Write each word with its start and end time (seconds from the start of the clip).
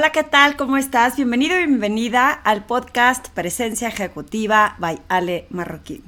Hola, 0.00 0.12
¿qué 0.12 0.24
tal? 0.24 0.56
¿Cómo 0.56 0.78
estás? 0.78 1.16
Bienvenido 1.16 1.56
y 1.56 1.66
bienvenida 1.66 2.30
al 2.32 2.64
podcast 2.64 3.28
Presencia 3.28 3.88
Ejecutiva 3.88 4.74
by 4.78 4.98
Ale 5.10 5.46
Marroquín. 5.50 6.02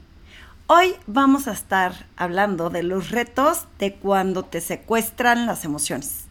Hoy 0.66 0.94
vamos 1.06 1.46
a 1.46 1.53
estar 1.53 2.06
hablando 2.17 2.71
de 2.71 2.85
los 2.85 3.10
retos 3.10 3.67
de 3.78 3.92
cuando 3.92 4.46
te 4.46 4.63
secuestran 4.63 5.44
las 5.44 5.67
emociones. 5.67 6.24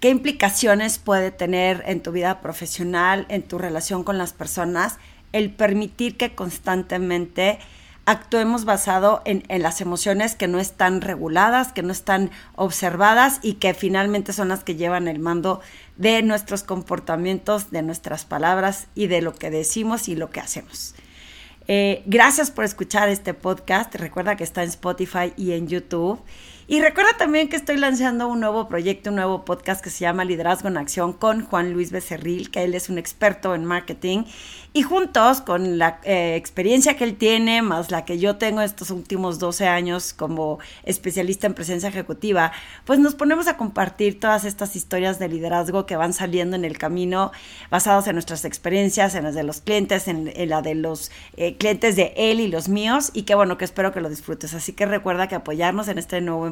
¿Qué 0.00 0.10
implicaciones 0.10 0.98
puede 0.98 1.30
tener 1.30 1.82
en 1.86 2.02
tu 2.02 2.12
vida 2.12 2.42
profesional, 2.42 3.24
en 3.30 3.44
tu 3.44 3.56
relación 3.56 4.04
con 4.04 4.18
las 4.18 4.34
personas, 4.34 4.98
el 5.32 5.50
permitir 5.50 6.18
que 6.18 6.34
constantemente 6.34 7.60
actuemos 8.08 8.64
basado 8.64 9.20
en, 9.26 9.44
las 9.60 9.82
emociones 9.82 10.34
que 10.34 10.48
no 10.48 10.60
están 10.60 11.02
reguladas, 11.02 11.74
que 11.74 11.82
no 11.82 11.92
están 11.92 12.30
observadas 12.56 13.38
y 13.42 13.54
que 13.54 13.74
finalmente 13.74 14.32
son 14.32 14.48
las 14.48 14.64
que 14.64 14.76
llevan 14.76 15.08
el 15.08 15.18
mando 15.18 15.60
de 15.98 16.22
nuestros 16.22 16.62
comportamientos, 16.62 17.70
de 17.70 17.82
nuestras 17.82 18.24
palabras 18.24 18.86
y 18.94 19.08
de 19.08 19.20
lo 19.20 19.34
que 19.34 19.50
decimos 19.50 20.08
y 20.08 20.16
lo 20.16 20.30
que 20.30 20.40
hacemos. 20.40 20.94
Eh, 21.66 22.02
gracias 22.06 22.50
por 22.50 22.64
escuchar 22.64 23.10
este 23.10 23.34
podcast. 23.34 23.94
Recuerda 23.94 24.36
que 24.36 24.44
está 24.44 24.62
en 24.62 24.70
Spotify 24.70 25.34
y 25.36 25.52
en 25.52 25.68
YouTube. 25.68 26.18
Y 26.70 26.82
recuerda 26.82 27.16
también 27.16 27.48
que 27.48 27.56
estoy 27.56 27.78
lanzando 27.78 28.28
un 28.28 28.40
nuevo 28.40 28.68
proyecto, 28.68 29.08
un 29.08 29.16
nuevo 29.16 29.42
podcast 29.46 29.82
que 29.82 29.88
se 29.88 30.00
llama 30.00 30.26
Liderazgo 30.26 30.68
en 30.68 30.76
Acción 30.76 31.14
con 31.14 31.46
Juan 31.46 31.72
Luis 31.72 31.90
Becerril, 31.90 32.50
que 32.50 32.62
él 32.62 32.74
es 32.74 32.90
un 32.90 32.98
experto 32.98 33.54
en 33.54 33.64
marketing. 33.64 34.24
Y 34.74 34.82
juntos, 34.82 35.40
con 35.40 35.78
la 35.78 35.98
eh, 36.04 36.36
experiencia 36.36 36.94
que 36.94 37.04
él 37.04 37.16
tiene, 37.16 37.62
más 37.62 37.90
la 37.90 38.04
que 38.04 38.18
yo 38.18 38.36
tengo 38.36 38.60
estos 38.60 38.90
últimos 38.90 39.38
12 39.38 39.66
años 39.66 40.12
como 40.12 40.58
especialista 40.82 41.46
en 41.46 41.54
presencia 41.54 41.88
ejecutiva, 41.88 42.52
pues 42.84 42.98
nos 42.98 43.14
ponemos 43.14 43.48
a 43.48 43.56
compartir 43.56 44.20
todas 44.20 44.44
estas 44.44 44.76
historias 44.76 45.18
de 45.18 45.30
liderazgo 45.30 45.86
que 45.86 45.96
van 45.96 46.12
saliendo 46.12 46.54
en 46.54 46.66
el 46.66 46.76
camino, 46.76 47.32
basados 47.70 48.06
en 48.08 48.14
nuestras 48.14 48.44
experiencias, 48.44 49.14
en 49.14 49.24
las 49.24 49.34
de 49.34 49.42
los 49.42 49.62
clientes, 49.62 50.06
en, 50.06 50.30
la 50.50 50.60
de 50.60 50.74
los 50.74 51.10
eh, 51.38 51.56
clientes 51.56 51.96
de 51.96 52.12
él 52.14 52.38
y 52.38 52.48
los 52.48 52.68
míos, 52.68 53.10
y 53.14 53.22
que 53.22 53.34
bueno, 53.34 53.56
que 53.56 53.64
espero 53.64 53.90
que 53.90 54.02
lo 54.02 54.10
disfrutes. 54.10 54.52
Así 54.52 54.74
que 54.74 54.84
recuerda 54.84 55.28
que 55.28 55.34
apoyarnos 55.34 55.88
en 55.88 55.96
este 55.96 56.20
nuevo 56.20 56.46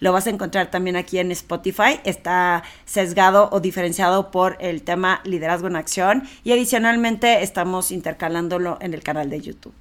Lo 0.00 0.12
vas 0.12 0.26
a 0.26 0.30
encontrar 0.30 0.70
también 0.70 0.96
aquí 0.96 1.18
en 1.18 1.30
Spotify. 1.32 2.00
Está 2.04 2.62
sesgado 2.84 3.48
o 3.52 3.60
diferenciado 3.60 4.30
por 4.30 4.56
el 4.60 4.82
tema 4.82 5.20
liderazgo 5.24 5.68
en 5.68 5.76
acción 5.76 6.28
y 6.44 6.52
adicionalmente 6.52 7.42
estamos 7.42 7.90
intercalándolo 7.90 8.78
en 8.80 8.94
el 8.94 9.02
canal 9.02 9.30
de 9.30 9.40
YouTube. 9.40 9.74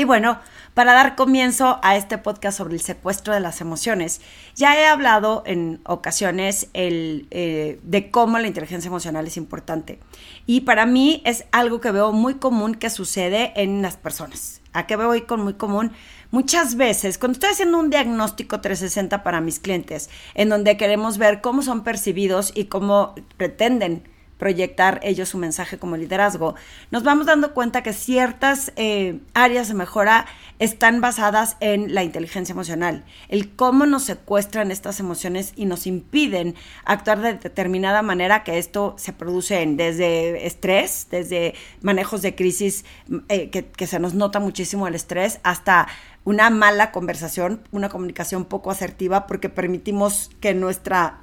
Y 0.00 0.04
bueno, 0.04 0.38
para 0.72 0.94
dar 0.94 1.14
comienzo 1.14 1.78
a 1.82 1.94
este 1.94 2.16
podcast 2.16 2.56
sobre 2.56 2.72
el 2.72 2.80
secuestro 2.80 3.34
de 3.34 3.40
las 3.40 3.60
emociones, 3.60 4.22
ya 4.56 4.74
he 4.80 4.86
hablado 4.86 5.42
en 5.44 5.82
ocasiones 5.84 6.68
el, 6.72 7.26
eh, 7.30 7.78
de 7.82 8.10
cómo 8.10 8.38
la 8.38 8.46
inteligencia 8.46 8.88
emocional 8.88 9.26
es 9.26 9.36
importante. 9.36 9.98
Y 10.46 10.62
para 10.62 10.86
mí 10.86 11.20
es 11.26 11.44
algo 11.52 11.82
que 11.82 11.90
veo 11.90 12.12
muy 12.12 12.36
común 12.36 12.76
que 12.76 12.88
sucede 12.88 13.52
en 13.56 13.82
las 13.82 13.98
personas. 13.98 14.59
¿A 14.72 14.86
qué 14.86 14.96
veo 14.96 15.08
hoy 15.08 15.22
con 15.22 15.42
muy 15.42 15.54
común? 15.54 15.92
Muchas 16.30 16.76
veces, 16.76 17.18
cuando 17.18 17.34
estoy 17.34 17.50
haciendo 17.50 17.78
un 17.78 17.90
diagnóstico 17.90 18.60
360 18.60 19.24
para 19.24 19.40
mis 19.40 19.58
clientes, 19.58 20.10
en 20.34 20.48
donde 20.48 20.76
queremos 20.76 21.18
ver 21.18 21.40
cómo 21.40 21.62
son 21.62 21.82
percibidos 21.82 22.52
y 22.54 22.66
cómo 22.66 23.14
pretenden 23.36 24.04
proyectar 24.40 24.98
ellos 25.04 25.28
su 25.28 25.38
mensaje 25.38 25.78
como 25.78 25.98
liderazgo, 25.98 26.56
nos 26.90 27.04
vamos 27.04 27.26
dando 27.26 27.52
cuenta 27.52 27.82
que 27.82 27.92
ciertas 27.92 28.72
eh, 28.74 29.20
áreas 29.34 29.68
de 29.68 29.74
mejora 29.74 30.26
están 30.58 31.02
basadas 31.02 31.58
en 31.60 31.94
la 31.94 32.02
inteligencia 32.04 32.52
emocional, 32.54 33.04
el 33.28 33.50
cómo 33.54 33.84
nos 33.84 34.04
secuestran 34.04 34.70
estas 34.70 34.98
emociones 34.98 35.52
y 35.56 35.66
nos 35.66 35.86
impiden 35.86 36.54
actuar 36.86 37.20
de 37.20 37.34
determinada 37.34 38.00
manera 38.00 38.42
que 38.42 38.58
esto 38.58 38.94
se 38.96 39.12
produce 39.12 39.62
desde 39.66 40.46
estrés, 40.46 41.08
desde 41.10 41.54
manejos 41.82 42.22
de 42.22 42.34
crisis, 42.34 42.86
eh, 43.28 43.50
que, 43.50 43.66
que 43.66 43.86
se 43.86 44.00
nos 44.00 44.14
nota 44.14 44.40
muchísimo 44.40 44.88
el 44.88 44.94
estrés, 44.94 45.38
hasta 45.42 45.86
una 46.24 46.48
mala 46.48 46.92
conversación, 46.92 47.60
una 47.72 47.90
comunicación 47.90 48.46
poco 48.46 48.70
asertiva, 48.70 49.26
porque 49.26 49.50
permitimos 49.50 50.30
que 50.40 50.54
nuestra 50.54 51.20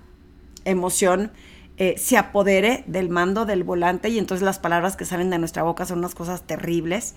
emoción 0.66 1.32
eh, 1.78 1.96
se 1.98 2.18
apodere 2.18 2.84
del 2.88 3.10
mando 3.10 3.46
del 3.46 3.64
volante 3.64 4.10
y 4.10 4.18
entonces 4.18 4.44
las 4.44 4.58
palabras 4.58 4.96
que 4.96 5.06
salen 5.06 5.30
de 5.30 5.38
nuestra 5.38 5.64
boca 5.64 5.86
son 5.86 6.00
unas 6.00 6.16
cosas 6.16 6.42
terribles. 6.42 7.14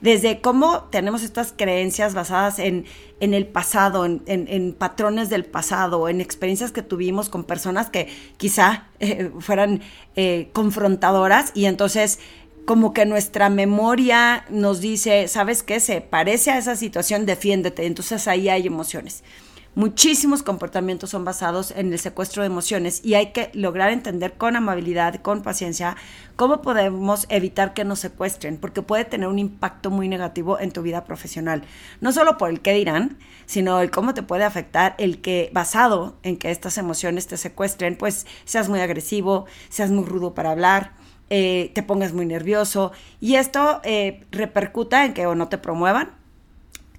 Desde 0.00 0.40
cómo 0.40 0.84
tenemos 0.84 1.22
estas 1.22 1.52
creencias 1.56 2.14
basadas 2.14 2.58
en, 2.58 2.86
en 3.20 3.34
el 3.34 3.46
pasado, 3.46 4.06
en, 4.06 4.76
patrones 4.78 5.28
del 5.28 5.44
pasado, 5.44 6.08
en 6.08 6.20
experiencias 6.20 6.70
que 6.70 6.82
tuvimos 6.82 7.28
con 7.28 7.44
personas 7.44 7.90
que 7.90 8.08
quizá 8.36 8.86
eh, 9.00 9.30
fueran 9.40 9.82
eh, 10.14 10.50
confrontadoras 10.52 11.50
y 11.54 11.66
entonces 11.66 12.20
como 12.64 12.92
que 12.92 13.06
nuestra 13.06 13.48
memoria 13.48 14.44
nos 14.50 14.80
dice, 14.80 15.26
¿sabes 15.26 15.62
qué? 15.62 15.80
Se 15.80 16.00
parece 16.00 16.50
a 16.50 16.58
esa 16.58 16.76
situación, 16.76 17.24
defiéndete. 17.24 17.86
Entonces 17.86 18.28
ahí 18.28 18.50
hay 18.50 18.66
emociones. 18.66 19.24
Muchísimos 19.74 20.42
comportamientos 20.42 21.10
son 21.10 21.24
basados 21.24 21.70
en 21.70 21.92
el 21.92 22.00
secuestro 22.00 22.42
de 22.42 22.48
emociones 22.48 23.00
y 23.04 23.14
hay 23.14 23.30
que 23.30 23.50
lograr 23.54 23.90
entender 23.90 24.32
con 24.32 24.56
amabilidad, 24.56 25.22
con 25.22 25.42
paciencia, 25.42 25.96
cómo 26.34 26.62
podemos 26.62 27.26
evitar 27.28 27.74
que 27.74 27.84
nos 27.84 28.00
secuestren, 28.00 28.56
porque 28.56 28.82
puede 28.82 29.04
tener 29.04 29.28
un 29.28 29.38
impacto 29.38 29.90
muy 29.90 30.08
negativo 30.08 30.58
en 30.58 30.72
tu 30.72 30.82
vida 30.82 31.04
profesional. 31.04 31.62
No 32.00 32.10
solo 32.10 32.38
por 32.38 32.50
el 32.50 32.60
qué 32.60 32.72
dirán, 32.72 33.18
sino 33.46 33.80
el 33.80 33.92
cómo 33.92 34.14
te 34.14 34.24
puede 34.24 34.42
afectar 34.42 34.96
el 34.98 35.20
que 35.20 35.50
basado 35.52 36.16
en 36.24 36.38
que 36.38 36.50
estas 36.50 36.76
emociones 36.76 37.28
te 37.28 37.36
secuestren, 37.36 37.96
pues 37.96 38.26
seas 38.46 38.68
muy 38.68 38.80
agresivo, 38.80 39.46
seas 39.68 39.92
muy 39.92 40.04
rudo 40.04 40.34
para 40.34 40.50
hablar, 40.50 40.92
eh, 41.30 41.70
te 41.74 41.84
pongas 41.84 42.14
muy 42.14 42.26
nervioso 42.26 42.90
y 43.20 43.36
esto 43.36 43.80
eh, 43.84 44.24
repercuta 44.32 45.04
en 45.04 45.14
que 45.14 45.26
o 45.26 45.36
no 45.36 45.48
te 45.48 45.58
promuevan, 45.58 46.10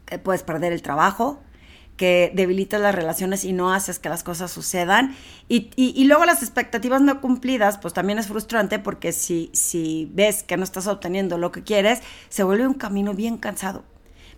que 0.05 0.17
puedes 0.17 0.43
perder 0.43 0.71
el 0.71 0.81
trabajo, 0.81 1.41
que 1.99 2.31
debilitas 2.33 2.79
las 2.79 2.95
relaciones 2.95 3.43
y 3.43 3.51
no 3.51 3.73
haces 3.73 3.99
que 3.99 4.07
las 4.07 4.23
cosas 4.23 4.49
sucedan. 4.49 5.17
Y, 5.49 5.69
y, 5.75 6.05
luego 6.05 6.23
las 6.23 6.41
expectativas 6.41 7.01
no 7.01 7.19
cumplidas, 7.19 7.77
pues 7.77 7.93
también 7.93 8.19
es 8.19 8.27
frustrante 8.27 8.79
porque 8.79 9.11
si, 9.11 9.49
si 9.51 10.09
ves 10.13 10.41
que 10.43 10.55
no 10.55 10.63
estás 10.63 10.87
obteniendo 10.87 11.37
lo 11.37 11.51
que 11.51 11.61
quieres, 11.61 11.99
se 12.29 12.43
vuelve 12.43 12.65
un 12.65 12.75
camino 12.75 13.13
bien 13.13 13.37
cansado, 13.37 13.83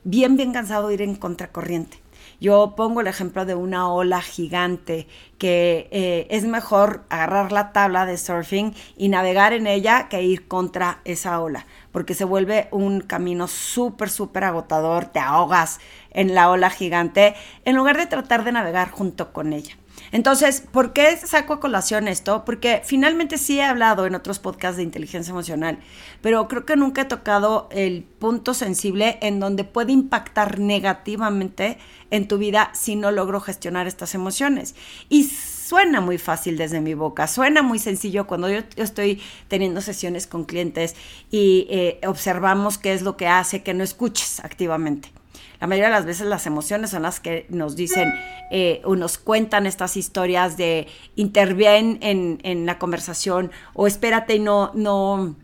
bien, 0.04 0.38
bien 0.38 0.54
cansado 0.54 0.90
ir 0.92 1.04
en 1.04 1.14
contracorriente. 1.14 2.01
Yo 2.40 2.74
pongo 2.76 3.02
el 3.02 3.08
ejemplo 3.08 3.46
de 3.46 3.56
una 3.56 3.92
ola 3.92 4.22
gigante 4.22 5.08
que 5.38 5.88
eh, 5.92 6.28
es 6.30 6.46
mejor 6.46 7.04
agarrar 7.09 7.52
la 7.52 7.72
tabla 7.72 8.06
de 8.06 8.18
surfing 8.18 8.74
y 8.98 9.09
navegar 9.09 9.54
en 9.54 9.68
ella 9.68 10.08
que 10.09 10.22
ir 10.24 10.48
contra 10.48 11.00
esa 11.06 11.40
ola, 11.42 11.66
porque 11.92 12.14
se 12.14 12.26
vuelve 12.26 12.68
un 12.72 13.02
camino 13.02 13.48
súper, 13.48 14.09
súper 14.09 14.44
agotador, 14.44 15.06
te 15.06 15.20
ahogas 15.20 15.80
en 16.12 16.36
la 16.36 16.50
ola 16.50 16.70
gigante, 16.70 17.36
en 17.66 17.76
lugar 17.76 17.98
de 17.98 18.08
tratar 18.08 18.44
de 18.44 18.52
navegar 18.52 18.92
junto 18.92 19.34
con 19.34 19.53
ella. 19.53 19.76
Entonces, 20.12 20.62
¿por 20.62 20.92
qué 20.92 21.16
saco 21.18 21.54
a 21.54 21.60
colación 21.60 22.08
esto? 22.08 22.44
Porque 22.44 22.82
finalmente 22.84 23.38
sí 23.38 23.60
he 23.60 23.64
hablado 23.64 24.06
en 24.06 24.16
otros 24.16 24.40
podcasts 24.40 24.78
de 24.78 24.84
inteligencia 24.84 25.32
emocional, 25.32 25.80
pero 26.22 26.48
creo 26.48 26.66
que 26.66 26.76
nunca 26.76 27.04
he 27.04 27.06
tocado 27.06 27.70
el 27.72 28.04
punto 28.04 28.54
sensible 28.54 29.18
en 29.22 29.40
donde 29.40 29.64
puede 29.64 29.94
impactar 29.94 30.60
negativamente 30.60 31.78
en 32.10 32.28
tu 32.28 32.38
vida 32.38 32.72
si 32.74 32.96
no 32.96 33.12
logro 33.12 33.40
gestionar 33.40 33.88
estas 33.88 34.14
emociones. 34.14 34.76
Y 35.08 35.24
suena 35.24 36.02
muy 36.02 36.18
fácil 36.18 36.58
desde 36.58 36.82
mi 36.82 36.94
boca, 36.94 37.28
suena 37.28 37.62
muy 37.62 37.80
sencillo 37.80 38.28
cuando 38.28 38.50
yo, 38.50 38.60
estoy 38.76 39.22
teniendo 39.48 39.80
sesiones 39.80 40.28
con 40.28 40.44
clientes 40.44 40.96
y 41.32 41.68
eh, 41.70 42.02
observamos 42.06 42.78
qué 42.78 42.92
es 42.94 43.02
lo 43.02 43.16
que 43.16 43.28
hace 43.28 43.64
que 43.64 43.74
no 43.74 43.84
escuches 43.84 44.42
activamente. 44.42 45.21
La 45.62 45.68
mayoría 45.68 45.90
de 45.90 45.96
las 45.96 46.06
veces 46.06 46.26
las 46.26 46.47
emociones 46.47 46.90
son 46.90 47.03
las 47.03 47.20
que 47.20 47.46
nos 47.50 47.76
dicen 47.76 48.12
eh, 48.50 48.82
o 48.84 48.96
nos 48.96 49.20
cuentan 49.20 49.68
estas 49.68 49.96
historias 49.96 50.58
de 50.58 50.88
interviene 51.16 52.00
en, 52.02 52.66
la 52.66 52.80
conversación 52.80 53.52
o 53.76 53.85
espérate 53.85 54.35
y 54.35 54.40
no, 54.40 54.72
no, 54.74 55.35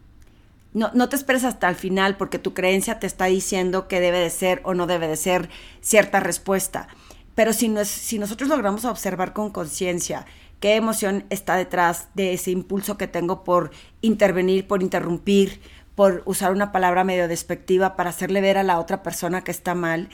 no, 0.74 0.90
no, 0.92 1.08
te 1.08 1.16
esperes 1.16 1.44
hasta 1.44 1.70
el 1.70 1.76
final 1.76 2.18
porque 2.18 2.40
tu 2.40 2.56
creencia 2.56 2.98
te 2.98 3.06
está 3.06 3.26
diciendo 3.26 3.88
que 3.88 4.00
debe 4.00 4.18
de 4.18 4.32
ser 4.32 4.60
o 4.64 4.74
no 4.74 4.88
debe 4.88 5.08
de 5.08 5.18
ser 5.18 5.50
cierta 5.82 6.20
respuesta. 6.20 6.88
Pero 7.36 7.54
si, 7.54 7.72
si 7.86 8.18
nosotros 8.18 8.50
logramos 8.50 8.86
observar 8.86 9.34
con 9.34 9.52
conciencia 9.52 10.26
qué 10.60 10.78
emoción 10.78 11.26
está 11.30 11.56
detrás 11.58 12.08
de 12.16 12.34
ese 12.34 12.50
impulso 12.50 12.98
que 12.98 13.08
tengo 13.08 13.44
por 13.44 13.70
intervenir, 14.02 14.66
por 14.66 14.82
interrumpir, 14.82 15.62
por 15.98 16.22
usar 16.26 16.52
una 16.52 16.72
palabra 16.72 17.04
medio 17.04 17.28
despectiva 17.28 17.96
para 17.96 18.12
hacerle 18.12 18.40
ver 18.40 18.60
a 18.60 18.64
la 18.64 18.80
otra 18.80 19.02
persona 19.02 19.44
que 19.44 19.50
está 19.50 19.74
mal, 19.74 20.10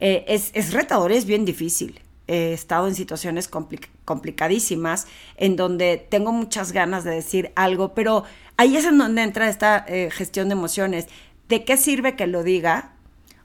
eh, 0.00 0.24
es, 0.26 0.50
es, 0.54 0.72
retador, 0.72 1.12
es 1.12 1.24
bien 1.24 1.44
difícil. 1.44 2.00
He 2.26 2.52
estado 2.52 2.88
en 2.88 2.96
situaciones 2.96 3.48
complicadísimas 4.04 5.06
en 5.36 5.54
donde 5.54 6.04
tengo 6.10 6.32
muchas 6.32 6.72
ganas 6.72 7.04
de 7.04 7.12
decir 7.12 7.52
algo, 7.54 7.94
pero 7.94 8.24
ahí 8.56 8.76
es 8.76 8.84
en 8.84 8.98
donde 8.98 9.22
entra 9.22 9.48
esta 9.48 9.84
eh, 9.86 10.10
gestión 10.10 10.48
de 10.48 10.54
emociones. 10.54 11.06
¿De 11.48 11.64
qué 11.64 11.76
sirve 11.76 12.16
que 12.16 12.26
lo 12.26 12.42
diga 12.42 12.94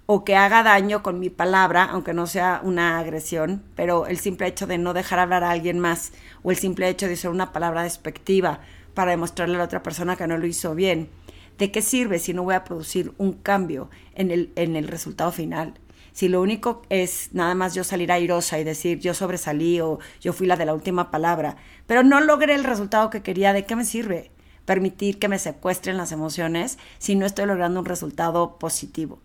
o 0.07 0.25
que 0.25 0.35
haga 0.35 0.63
daño 0.63 1.03
con 1.03 1.19
mi 1.19 1.29
palabra, 1.29 1.83
aunque 1.83 2.15
no 2.15 2.25
sea 2.25 2.61
una 2.63 2.97
agresión, 2.97 3.61
pero 3.75 4.07
el 4.07 4.17
simple 4.17 4.47
hecho 4.47 4.65
de 4.65 4.79
no 4.79 4.95
dejar 4.95 5.19
hablar 5.19 5.43
a 5.43 5.51
alguien 5.51 5.77
más 5.77 6.13
o 6.41 6.49
el 6.49 6.57
simple 6.57 6.89
hecho 6.89 7.05
de 7.05 7.13
usar 7.13 7.29
una 7.29 7.53
palabra 7.53 7.83
despectiva 7.83 8.59
para 8.95 9.11
demostrarle 9.11 9.53
a 9.53 9.59
la 9.59 9.65
otra 9.65 9.83
persona 9.83 10.15
que 10.15 10.25
no 10.25 10.37
lo 10.37 10.47
hizo 10.47 10.73
bien, 10.73 11.09
¿de 11.57 11.71
qué 11.71 11.81
sirve 11.81 12.19
si 12.19 12.33
no 12.33 12.43
voy 12.43 12.55
a 12.55 12.63
producir 12.63 13.13
un 13.17 13.33
cambio 13.33 13.89
en 14.13 14.31
el, 14.31 14.51
en 14.55 14.75
el 14.75 14.87
resultado 14.87 15.31
final? 15.31 15.73
Si 16.15 16.29
lo 16.29 16.41
único 16.41 16.81
es 16.89 17.29
nada 17.33 17.55
más 17.55 17.75
yo 17.75 17.83
salir 17.83 18.11
airosa 18.11 18.57
y 18.57 18.63
decir 18.63 18.99
yo 18.99 19.13
sobresalí 19.13 19.81
o 19.81 19.99
yo 20.21 20.31
fui 20.31 20.47
la 20.47 20.55
de 20.55 20.65
la 20.65 20.73
última 20.73 21.11
palabra, 21.11 21.57
pero 21.87 22.03
no 22.03 22.21
logré 22.21 22.55
el 22.55 22.63
resultado 22.63 23.09
que 23.09 23.21
quería, 23.21 23.51
¿de 23.51 23.65
qué 23.65 23.75
me 23.75 23.83
sirve? 23.83 24.31
Permitir 24.63 25.19
que 25.19 25.27
me 25.27 25.39
secuestren 25.39 25.97
las 25.97 26.13
emociones 26.13 26.77
si 26.99 27.15
no 27.15 27.25
estoy 27.25 27.47
logrando 27.47 27.81
un 27.81 27.85
resultado 27.85 28.57
positivo. 28.57 29.19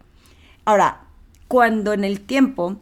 Ahora, 0.65 1.03
cuando 1.47 1.93
en 1.93 2.03
el 2.03 2.21
tiempo 2.21 2.81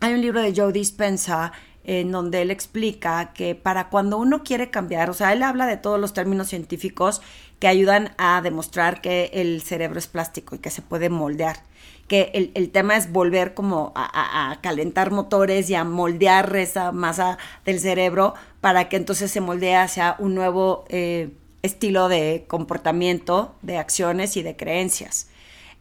hay 0.00 0.12
un 0.12 0.20
libro 0.20 0.42
de 0.42 0.54
Joe 0.54 0.72
Dispensa 0.72 1.52
en 1.88 2.12
donde 2.12 2.42
él 2.42 2.50
explica 2.50 3.32
que 3.32 3.54
para 3.54 3.88
cuando 3.88 4.18
uno 4.18 4.44
quiere 4.44 4.68
cambiar, 4.68 5.08
o 5.08 5.14
sea, 5.14 5.32
él 5.32 5.42
habla 5.42 5.66
de 5.66 5.78
todos 5.78 5.98
los 5.98 6.12
términos 6.12 6.48
científicos 6.48 7.22
que 7.60 7.66
ayudan 7.66 8.12
a 8.18 8.42
demostrar 8.42 9.00
que 9.00 9.30
el 9.32 9.62
cerebro 9.62 9.98
es 9.98 10.06
plástico 10.06 10.54
y 10.54 10.58
que 10.58 10.68
se 10.68 10.82
puede 10.82 11.08
moldear, 11.08 11.62
que 12.06 12.52
el, 12.54 12.70
tema 12.70 12.94
es 12.94 13.10
volver 13.10 13.54
como 13.54 13.92
a, 13.94 14.58
calentar 14.60 15.10
motores 15.12 15.70
y 15.70 15.76
a 15.76 15.84
moldear 15.84 16.54
esa 16.56 16.92
masa 16.92 17.38
del 17.64 17.80
cerebro 17.80 18.34
para 18.60 18.90
que 18.90 18.96
entonces 18.96 19.30
se 19.30 19.40
moldee 19.40 19.76
hacia 19.76 20.14
un 20.18 20.34
nuevo 20.34 20.84
eh, 20.90 21.30
estilo 21.62 22.08
de 22.08 22.44
comportamiento, 22.48 23.54
de 23.62 23.78
acciones 23.78 24.36
y 24.36 24.42
de 24.42 24.56
creencias. 24.56 25.30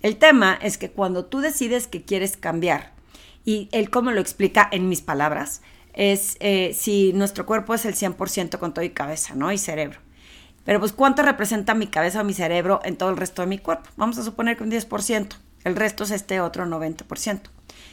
El 0.02 0.16
tema 0.16 0.58
es 0.62 0.78
que 0.78 0.90
cuando 0.90 1.26
tú 1.26 1.42
decides 1.42 1.86
que 1.88 2.04
quieres 2.04 2.38
cambiar, 2.38 2.94
y 3.44 3.68
él 3.74 3.90
como 3.90 4.12
lo 4.12 4.22
explica 4.22 4.70
en 4.72 4.88
mis 4.88 5.02
palabras, 5.02 5.62
es 5.98 6.38
eh, 6.40 6.76
si 6.78 7.12
nuestro 7.14 7.46
cuerpo 7.48 7.74
es 7.74 7.84
el 7.86 7.96
100% 7.96 8.60
con 8.60 8.74
todo 8.74 8.86
y 8.86 8.92
cabeza, 8.92 9.34
¿no? 9.34 9.52
Y 9.52 9.58
cerebro. 9.58 10.00
Pero 10.64 10.80
pues 10.80 10.94
¿cuánto 10.94 11.24
representa 11.24 11.74
mi 11.74 11.88
cabeza 11.88 12.22
o 12.22 12.24
mi 12.24 12.34
cerebro 12.34 12.80
en 12.84 12.98
todo 12.98 13.10
el 13.10 13.18
resto 13.18 13.42
de 13.42 13.48
mi 13.48 13.58
cuerpo? 13.58 13.90
Vamos 13.98 14.18
a 14.20 14.24
suponer 14.24 14.58
que 14.58 14.64
un 14.64 14.72
10%, 14.72 15.36
el 15.64 15.76
resto 15.76 16.04
es 16.04 16.12
este 16.12 16.40
otro 16.40 16.66
90%. 16.66 17.42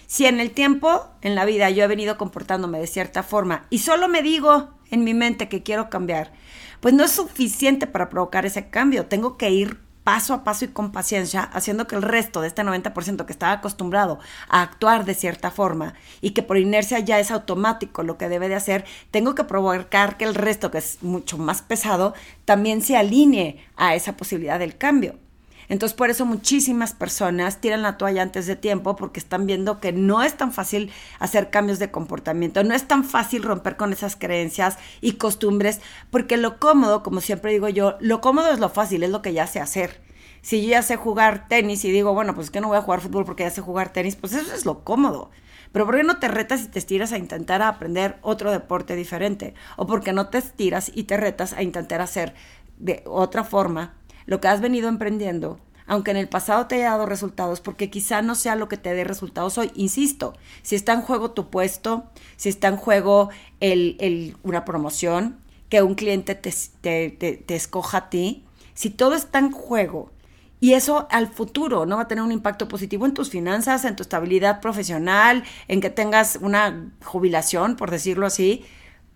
Si 0.06 0.27
en 0.27 0.39
el 0.39 0.51
tiempo, 0.51 1.09
en 1.23 1.35
la 1.35 1.47
vida, 1.47 1.71
yo 1.71 1.85
he 1.85 1.89
venido 1.89 2.19
comportándome 2.19 2.79
de 2.79 2.87
cierta 2.87 3.23
forma 3.23 3.67
y 3.71 3.79
solo 3.79 4.07
me 4.07 4.23
digo 4.23 4.75
en 4.91 5.03
mi 5.03 5.15
mente 5.15 5.49
que 5.49 5.62
quiero 5.62 5.89
cambiar, 5.89 6.33
pues 6.81 6.93
no 6.93 7.05
es 7.05 7.11
suficiente 7.11 7.87
para 7.87 8.11
provocar 8.11 8.45
ese 8.45 8.69
cambio. 8.69 9.07
Tengo 9.07 9.39
que 9.39 9.50
ir 9.50 9.81
paso 10.05 10.35
a 10.35 10.45
paso 10.45 10.67
y 10.67 10.69
con 10.69 10.93
paciencia, 10.93 11.43
haciendo 11.43 11.87
que 11.87 11.97
el 11.97 12.03
resto 12.03 12.41
de 12.41 12.49
este 12.49 12.62
90% 12.62 13.25
que 13.25 13.33
estaba 13.33 13.53
acostumbrado 13.53 14.21
a 14.49 14.62
actuar 14.62 15.05
de 15.05 15.15
cierta 15.15 15.51
forma 15.51 15.95
y 16.21 16.31
que 16.31 16.43
por 16.43 16.59
inercia 16.59 16.99
ya 17.01 17.19
es 17.19 17.31
automático 17.31 18.03
lo 18.03 18.19
que 18.19 18.29
debe 18.29 18.49
de 18.49 18.55
hacer, 18.55 18.85
tengo 19.11 19.35
que 19.35 19.45
provocar 19.45 20.17
que 20.17 20.25
el 20.25 20.35
resto, 20.35 20.71
que 20.71 20.79
es 20.79 21.03
mucho 21.03 21.39
más 21.39 21.62
pesado, 21.62 22.15
también 22.45 22.83
se 22.83 22.97
alinee 22.97 23.65
a 23.77 23.95
esa 23.95 24.17
posibilidad 24.17 24.59
del 24.59 24.77
cambio. 24.77 25.19
Entonces, 25.69 25.96
por 25.96 26.11
eso 26.11 26.26
muchísimas 26.26 26.93
personas 26.93 27.61
tiran 27.61 27.82
la 27.82 27.96
toalla 27.96 28.22
antes 28.22 28.46
de 28.46 28.56
tiempo 28.56 28.96
porque 28.96 29.20
están 29.20 29.46
viendo 29.46 29.81
que 29.81 29.93
no 29.93 30.22
es 30.22 30.37
tan 30.37 30.52
fácil 30.52 30.90
hacer 31.19 31.50
cambios 31.50 31.78
de 31.78 31.90
comportamiento, 31.90 32.62
no 32.64 32.75
es 32.75 32.87
tan 32.87 33.05
fácil 33.05 33.43
romper 33.43 33.76
con 33.76 33.93
esas 33.93 34.16
creencias 34.16 34.78
y 35.00 35.12
costumbres, 35.12 35.81
porque 36.11 36.37
lo 36.37 36.58
cómodo, 36.58 37.02
como 37.02 37.20
siempre 37.20 37.52
digo 37.52 37.69
yo, 37.69 37.96
lo 38.00 38.20
cómodo 38.20 38.50
es 38.52 38.58
lo 38.58 38.69
fácil, 38.69 39.02
es 39.02 39.11
lo 39.11 39.22
que 39.22 39.32
ya 39.32 39.46
sé 39.46 39.61
hacer. 39.61 40.00
Si 40.43 40.62
yo 40.62 40.70
ya 40.70 40.82
sé 40.82 40.96
jugar 40.96 41.49
tenis 41.49 41.87
y 41.87 41.90
digo, 41.90 42.12
bueno, 42.12 42.34
pues 42.34 42.50
que 42.50 42.61
no 42.61 42.69
voy 42.69 42.76
a 42.76 42.82
jugar 42.82 43.00
fútbol 43.00 43.25
porque 43.25 43.44
ya 43.44 43.50
sé 43.50 43.62
jugar 43.62 43.93
tenis, 43.94 44.16
pues 44.16 44.34
eso 44.34 44.55
es 44.55 44.66
lo 44.66 44.84
cómodo. 44.84 45.31
Pero 45.72 45.87
¿por 45.87 45.96
qué 45.96 46.05
no 46.05 46.19
te 46.19 46.28
retas 46.28 46.62
y 46.62 46.69
te 46.69 46.78
estiras 46.78 47.12
a 47.12 47.19
intentar 47.19 47.62
aprender 47.62 48.19
otro 48.20 48.52
deporte 48.52 48.94
diferente? 48.94 49.55
O 49.76 49.87
porque 49.87 50.12
no 50.12 50.28
te 50.28 50.38
estiras 50.38 50.93
y 50.94 51.05
te 51.05 51.16
retas 51.16 51.55
a 51.55 51.62
intentar 51.62 52.00
hacer 52.00 52.34
de 52.78 53.02
otra 53.06 53.43
forma 53.43 53.94
lo 54.26 54.41
que 54.41 54.49
has 54.49 54.61
venido 54.61 54.88
emprendiendo, 54.88 55.59
aunque 55.87 56.11
en 56.11 56.17
el 56.17 56.29
pasado 56.29 56.67
te 56.67 56.76
haya 56.76 56.91
dado 56.91 57.06
resultados, 57.06 57.61
porque 57.61 57.91
quizá 57.91 58.23
no 58.23 58.35
sea 58.35 58.56
lo 58.56 58.69
que 58.69 58.76
te 58.76 58.94
dé 58.94 59.05
resultados 59.05 59.59
hoy. 59.59 59.71
Insisto, 59.75 60.35
si 60.62 60.76
está 60.76 60.93
en 60.93 61.03
juego 61.03 61.32
tu 61.32 61.50
puesto, 61.50 62.05
si 62.37 62.49
está 62.49 62.69
en 62.69 62.76
juego 62.76 63.31
el, 63.61 64.37
una 64.43 64.65
promoción, 64.65 65.38
que 65.69 65.82
un 65.82 65.94
cliente 65.94 66.35
te, 66.35 66.53
te 67.11 67.55
escoja 67.55 67.99
a 67.99 68.11
ti, 68.11 68.44
si 68.75 68.91
todo 68.91 69.15
está 69.15 69.38
en 69.38 69.50
juego 69.50 70.11
y 70.65 70.73
eso 70.73 71.06
al 71.11 71.29
futuro 71.29 71.85
no 71.85 71.97
va 71.97 72.05
a 72.05 72.09
tener 72.09 72.25
un 72.25 72.32
impacto 72.32 72.69
positivo 72.69 73.05
en 73.05 73.12
tus 73.12 73.29
finanzas, 73.29 73.85
en 73.85 73.97
tu 73.97 74.03
estabilidad 74.03 74.62
profesional, 74.62 75.44
en 75.69 75.82
que 75.82 75.91
tengas 75.91 76.38
una 76.41 76.91
jubilación, 77.05 77.76
por 77.76 77.91
decirlo 77.91 78.25
así. 78.25 78.65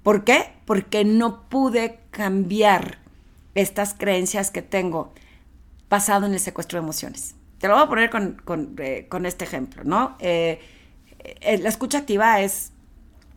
¿Por 0.03 0.25
qué? 0.25 0.53
Porque 0.67 1.07
no 1.07 1.49
pude 1.49 2.01
cambiar 2.11 2.99
estas 3.55 3.95
creencias 3.95 4.51
que 4.51 4.63
tengo 4.63 5.13
basado 5.89 6.27
en 6.27 6.33
el 6.33 6.41
secuestro 6.41 6.79
de 6.79 6.85
emociones. 6.85 7.35
Te 7.59 7.67
lo 7.67 7.75
voy 7.75 7.85
a 7.85 7.89
poner 7.89 8.11
con, 8.11 8.77
eh, 8.79 9.09
este 9.25 9.45
ejemplo, 9.45 9.83
¿no? 9.85 10.17
Eh, 10.21 10.61
eh, 11.19 11.59
la 11.59 11.69
escucha 11.69 11.99
activa 11.99 12.41
es 12.41 12.73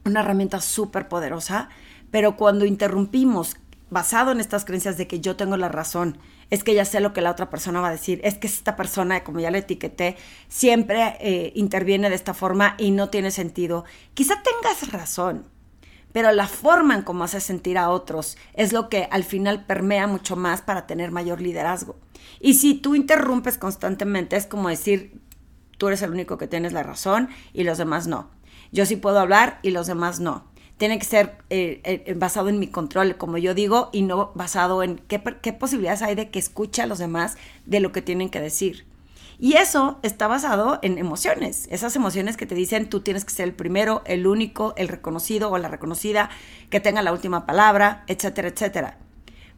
una 0.06 0.20
herramienta 0.22 0.62
súper 0.62 1.08
poderosa, 1.08 1.70
pero 2.12 2.38
cuando 2.38 2.66
interrumpimos 2.66 3.56
basado 3.90 4.32
en 4.32 4.40
estas 4.40 4.64
creencias 4.64 4.98
de 4.98 5.08
que 5.08 5.20
yo 5.20 5.36
tengo 5.36 5.58
la 5.58 5.70
razón, 5.70 6.18
es 6.50 6.64
que 6.64 6.74
ya 6.74 6.86
sé 6.86 7.00
lo 7.00 7.14
que 7.14 7.22
la 7.22 7.32
otra 7.32 7.50
persona 7.50 7.82
va 7.82 7.88
a 7.88 7.92
decir, 7.92 8.22
es 8.24 8.38
que 8.38 8.48
esta 8.48 8.76
persona, 8.76 9.24
como 9.24 9.40
ya 9.40 9.52
le 9.52 9.60
etiqueté, 9.60 10.18
siempre 10.50 11.52
interviene 11.56 12.10
de 12.10 12.16
esta 12.16 12.34
forma 12.34 12.76
y 12.78 12.92
no 12.92 13.10
tiene 13.10 13.32
sentido. 13.32 13.86
Quizá 14.14 14.36
tengas 14.44 14.92
razón, 14.92 15.46
pero 16.14 16.32
la 16.32 16.48
forma 16.48 16.96
en 16.96 17.02
cómo 17.04 17.24
haces 17.24 17.44
sentir 17.44 17.78
a 17.78 17.90
otros 17.90 18.38
es 18.54 18.74
lo 18.74 18.90
que 18.90 19.08
al 19.12 19.24
final 19.24 19.66
permea 19.66 20.08
mucho 20.08 20.36
más 20.36 20.62
para 20.62 20.88
tener 20.88 21.12
mayor 21.12 21.42
liderazgo. 21.42 21.96
Y 22.40 22.56
si 22.56 22.76
tú 22.76 22.96
interrumpes 22.96 23.58
constantemente, 23.58 24.36
es 24.36 24.46
como 24.46 24.70
decir, 24.70 25.22
tú 25.78 25.88
eres 25.88 26.02
el 26.02 26.12
único 26.12 26.38
que 26.38 26.48
tienes 26.48 26.74
la 26.74 26.84
razón 26.84 27.30
y 27.54 27.64
los 27.64 27.78
demás 27.78 28.08
no. 28.08 28.30
Yo 28.72 28.86
sí 28.86 28.96
puedo 28.96 29.20
hablar 29.20 29.60
y 29.64 29.72
los 29.72 29.88
demás 29.88 30.20
no. 30.20 30.46
Tiene 30.78 30.98
que 30.98 31.06
ser 31.06 31.38
eh, 31.50 31.82
eh, 31.84 32.14
basado 32.16 32.50
en 32.50 32.58
mi 32.58 32.68
control, 32.68 33.16
como 33.18 33.38
yo 33.38 33.54
digo, 33.54 33.90
y 33.94 34.02
no 34.02 34.32
basado 34.34 34.82
en 34.82 34.98
qué, 34.98 35.22
qué 35.42 35.54
posibilidades 35.54 36.02
hay 36.02 36.16
de 36.16 36.32
que 36.32 36.40
escuche 36.40 36.82
a 36.82 36.88
los 36.88 36.98
demás 36.98 37.38
de 37.66 37.80
lo 37.80 37.92
que 37.92 38.02
tienen 38.02 38.30
que 38.30 38.42
decir. 38.42 38.91
Y 39.42 39.54
eso 39.54 39.98
está 40.04 40.28
basado 40.28 40.78
en 40.84 41.00
emociones, 41.00 41.68
esas 41.72 41.96
emociones 41.96 42.38
que 42.38 42.46
te 42.46 42.54
dicen 42.54 42.88
tú 42.92 43.00
tienes 43.00 43.26
que 43.26 43.34
ser 43.34 43.48
el 43.48 43.56
primero, 43.56 44.04
el 44.06 44.28
único, 44.28 44.76
el 44.78 44.88
reconocido 44.88 45.50
o 45.50 45.58
la 45.58 45.68
reconocida, 45.68 46.30
que 46.70 46.80
tenga 46.80 47.02
la 47.02 47.12
última 47.12 47.48
palabra, 47.48 48.04
etcétera, 48.06 48.50
etcétera. 48.50 49.00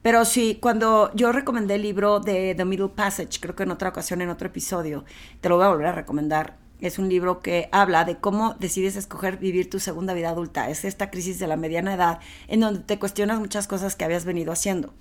Pero 0.02 0.24
sí, 0.24 0.58
cuando 0.62 1.12
yo 1.16 1.34
recomendé 1.34 1.76
el 1.76 1.82
libro 1.82 2.22
de 2.22 2.56
The 2.56 2.64
Middle 2.64 2.94
Passage, 2.96 3.42
creo 3.42 3.58
que 3.58 3.64
en 3.64 3.72
otra 3.72 3.90
ocasión, 3.90 4.22
en 4.22 4.30
otro 4.30 4.48
episodio, 4.48 5.04
te 5.42 5.50
lo 5.50 5.58
voy 5.58 5.66
a 5.66 5.70
volver 5.70 5.88
a 5.88 5.92
recomendar. 5.92 6.56
Es 6.80 6.98
un 6.98 7.10
libro 7.10 7.42
que 7.42 7.68
habla 7.74 8.06
de 8.06 8.16
cómo 8.16 8.54
decides 8.54 8.96
escoger 8.96 9.36
vivir 9.36 9.70
tu 9.70 9.82
segunda 9.82 10.14
vida 10.14 10.30
adulta. 10.30 10.70
Es 10.70 10.86
esta 10.86 11.12
crisis 11.12 11.40
de 11.40 11.48
la 11.48 11.58
mediana 11.58 11.94
edad 11.94 12.20
en 12.48 12.62
donde 12.62 12.80
te 12.80 13.00
cuestionas 13.00 13.38
muchas 13.38 13.68
cosas 13.68 13.98
que 13.98 14.06
habías 14.06 14.24
venido 14.24 14.54
haciendo. 14.54 14.94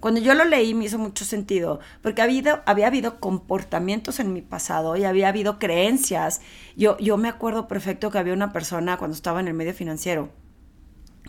Cuando 0.00 0.20
yo 0.20 0.34
lo 0.34 0.44
leí 0.44 0.74
me 0.74 0.84
hizo 0.84 0.98
mucho 0.98 1.24
sentido, 1.24 1.80
porque 2.02 2.22
había, 2.22 2.62
había 2.66 2.86
habido 2.86 3.18
comportamientos 3.18 4.20
en 4.20 4.32
mi 4.32 4.42
pasado 4.42 4.96
y 4.96 5.04
había 5.04 5.28
habido 5.28 5.58
creencias. 5.58 6.40
Yo, 6.76 6.96
yo 6.98 7.16
me 7.16 7.28
acuerdo 7.28 7.66
perfecto 7.66 8.10
que 8.10 8.18
había 8.18 8.32
una 8.32 8.52
persona 8.52 8.96
cuando 8.96 9.16
estaba 9.16 9.40
en 9.40 9.48
el 9.48 9.54
medio 9.54 9.74
financiero 9.74 10.30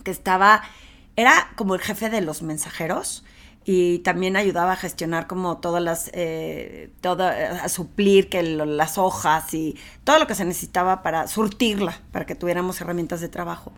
que 0.03 0.11
estaba, 0.11 0.63
era 1.15 1.51
como 1.55 1.75
el 1.75 1.81
jefe 1.81 2.09
de 2.09 2.21
los 2.21 2.41
mensajeros 2.41 3.23
y 3.65 3.99
también 3.99 4.35
ayudaba 4.35 4.73
a 4.73 4.75
gestionar 4.75 5.27
como 5.27 5.57
todas 5.57 5.83
las, 5.83 6.09
eh, 6.13 6.91
a 7.03 7.69
suplir 7.69 8.29
que 8.29 8.41
las 8.41 8.97
hojas 8.97 9.53
y 9.53 9.77
todo 10.03 10.19
lo 10.19 10.27
que 10.27 10.35
se 10.35 10.45
necesitaba 10.45 11.03
para 11.03 11.27
surtirla, 11.27 11.99
para 12.11 12.25
que 12.25 12.35
tuviéramos 12.35 12.79
herramientas 12.81 13.21
de 13.21 13.29
trabajo. 13.29 13.71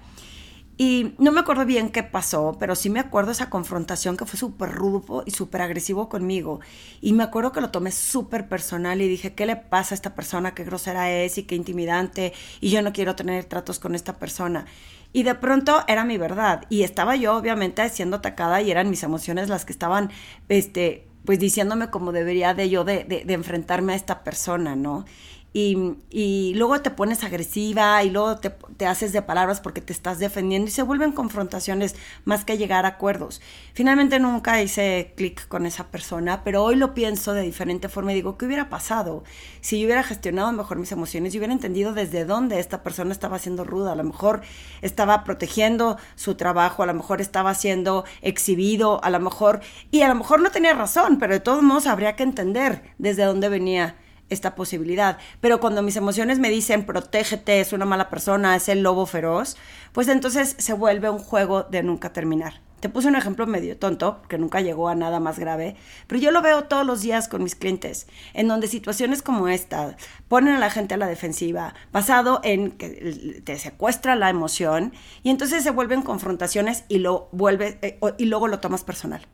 Y 0.77 1.13
no 1.19 1.31
me 1.31 1.41
acuerdo 1.41 1.65
bien 1.65 1.89
qué 1.89 2.01
pasó, 2.01 2.57
pero 2.59 2.75
sí 2.75 2.89
me 2.89 2.99
acuerdo 2.99 3.31
esa 3.31 3.49
confrontación 3.49 4.17
que 4.17 4.25
fue 4.25 4.39
súper 4.39 4.71
rudo 4.71 5.23
y 5.25 5.31
súper 5.31 5.61
agresivo 5.61 6.09
conmigo. 6.09 6.59
Y 7.01 7.13
me 7.13 7.23
acuerdo 7.23 7.51
que 7.51 7.61
lo 7.61 7.69
tomé 7.69 7.91
súper 7.91 8.47
personal 8.47 9.01
y 9.01 9.07
dije, 9.07 9.33
¿qué 9.33 9.45
le 9.45 9.57
pasa 9.57 9.93
a 9.93 9.97
esta 9.97 10.15
persona? 10.15 10.55
Qué 10.55 10.63
grosera 10.63 11.11
es 11.11 11.37
y 11.37 11.43
qué 11.43 11.55
intimidante. 11.55 12.33
Y 12.61 12.71
yo 12.71 12.81
no 12.81 12.93
quiero 12.93 13.15
tener 13.15 13.45
tratos 13.45 13.79
con 13.79 13.93
esta 13.93 14.17
persona. 14.17 14.65
Y 15.13 15.23
de 15.23 15.35
pronto 15.35 15.83
era 15.87 16.03
mi 16.05 16.17
verdad. 16.17 16.63
Y 16.69 16.83
estaba 16.83 17.15
yo 17.15 17.35
obviamente 17.35 17.87
siendo 17.89 18.17
atacada 18.17 18.61
y 18.61 18.71
eran 18.71 18.89
mis 18.89 19.03
emociones 19.03 19.49
las 19.49 19.65
que 19.65 19.73
estaban, 19.73 20.09
este, 20.49 21.07
pues 21.25 21.37
diciéndome 21.37 21.89
cómo 21.89 22.11
debería 22.11 22.53
de 22.53 22.69
yo 22.69 22.83
de, 22.85 23.03
de 23.03 23.33
enfrentarme 23.33 23.93
a 23.93 23.97
esta 23.97 24.23
persona, 24.23 24.75
¿no? 24.75 25.05
Y, 25.53 26.53
luego 26.55 26.81
te 26.81 26.91
pones 26.91 27.23
agresiva 27.23 28.01
y 28.03 28.09
luego 28.09 28.37
te, 28.37 28.51
te, 28.77 28.85
haces 28.85 29.11
de 29.11 29.21
palabras 29.21 29.59
porque 29.59 29.81
te 29.81 29.91
estás 29.91 30.17
defendiendo 30.19 30.69
y 30.69 30.71
se 30.71 30.81
vuelven 30.81 31.11
confrontaciones 31.11 31.95
más 32.23 32.45
que 32.45 32.57
llegar 32.57 32.85
a 32.85 32.89
acuerdos. 32.89 33.41
Finalmente 33.73 34.19
nunca 34.19 34.61
hice 34.61 35.13
clic 35.17 35.47
con 35.49 35.65
esa 35.65 35.87
persona, 35.87 36.43
pero 36.45 36.63
hoy 36.63 36.75
lo 36.75 36.93
pienso 36.93 37.33
de 37.33 37.41
diferente 37.41 37.89
forma 37.89 38.13
y 38.13 38.15
digo, 38.15 38.37
¿qué 38.37 38.45
hubiera 38.45 38.69
pasado 38.69 39.23
si 39.59 39.79
yo 39.79 39.87
hubiera 39.87 40.03
gestionado 40.03 40.51
mejor 40.53 40.77
mis 40.77 40.91
emociones 40.93 41.33
y 41.33 41.37
hubiera 41.37 41.53
entendido 41.53 41.93
desde 41.93 42.23
dónde 42.23 42.59
esta 42.59 42.81
persona 42.81 43.11
estaba 43.11 43.37
siendo 43.37 43.65
ruda? 43.65 43.91
A 43.91 43.95
lo 43.95 44.05
mejor 44.05 44.41
estaba 44.81 45.25
protegiendo 45.25 45.97
su 46.15 46.35
trabajo, 46.35 46.83
a 46.83 46.85
lo 46.85 46.93
mejor 46.93 47.19
estaba 47.19 47.53
siendo 47.55 48.05
exhibido, 48.21 49.03
a 49.03 49.09
lo 49.09 49.19
mejor, 49.19 49.59
y 49.91 50.01
a 50.01 50.07
lo 50.07 50.15
mejor 50.15 50.41
no 50.41 50.51
tenía 50.51 50.73
razón, 50.73 51.19
pero 51.19 51.33
de 51.33 51.41
todos 51.41 51.61
modos 51.61 51.87
habría 51.87 52.15
que 52.15 52.23
entender 52.23 52.83
desde 52.97 53.25
dónde 53.25 53.49
venía 53.49 53.95
esta 54.31 54.55
posibilidad. 54.55 55.17
Pero 55.39 55.59
cuando 55.59 55.83
mis 55.83 55.95
emociones 55.95 56.39
me 56.39 56.49
dicen, 56.49 56.85
protégete, 56.85 57.59
es 57.59 57.73
una 57.73 57.85
mala 57.85 58.09
persona, 58.09 58.55
es 58.55 58.69
el 58.69 58.81
lobo 58.81 59.05
feroz, 59.05 59.57
pues 59.91 60.07
entonces 60.07 60.55
se 60.57 60.73
vuelve 60.73 61.09
un 61.09 61.19
juego 61.19 61.63
de 61.63 61.83
nunca 61.83 62.13
terminar. 62.13 62.61
Te 62.81 62.89
puse 62.89 63.07
un 63.07 63.15
ejemplo 63.15 63.45
medio 63.45 63.77
tonto, 63.77 64.23
que 64.27 64.39
nunca 64.39 64.59
llegó 64.59 64.89
a 64.89 64.95
nada 64.95 65.19
más 65.19 65.37
grave, 65.37 65.75
pero 66.07 66.19
yo 66.19 66.31
lo 66.31 66.41
veo 66.41 66.63
todos 66.63 66.83
los 66.83 67.01
días 67.01 67.27
con 67.27 67.43
mis 67.43 67.53
clientes, 67.53 68.07
en 68.33 68.47
donde 68.47 68.67
situaciones 68.67 69.21
como 69.21 69.49
esta 69.49 69.95
ponen 70.27 70.55
a 70.55 70.59
la 70.59 70.71
gente 70.71 70.95
a 70.95 70.97
la 70.97 71.05
defensiva, 71.05 71.75
basado 71.91 72.41
en 72.43 72.71
que 72.71 73.41
te 73.45 73.59
secuestra 73.59 74.15
la 74.15 74.31
emoción, 74.31 74.93
y 75.21 75.29
entonces 75.29 75.63
se 75.63 75.69
vuelven 75.69 76.01
confrontaciones 76.01 76.83
y, 76.87 76.97
lo 76.97 77.29
vuelve, 77.31 77.77
eh, 77.83 77.99
y 78.17 78.25
luego 78.25 78.47
lo 78.47 78.59
tomas 78.59 78.83
personal. 78.83 79.27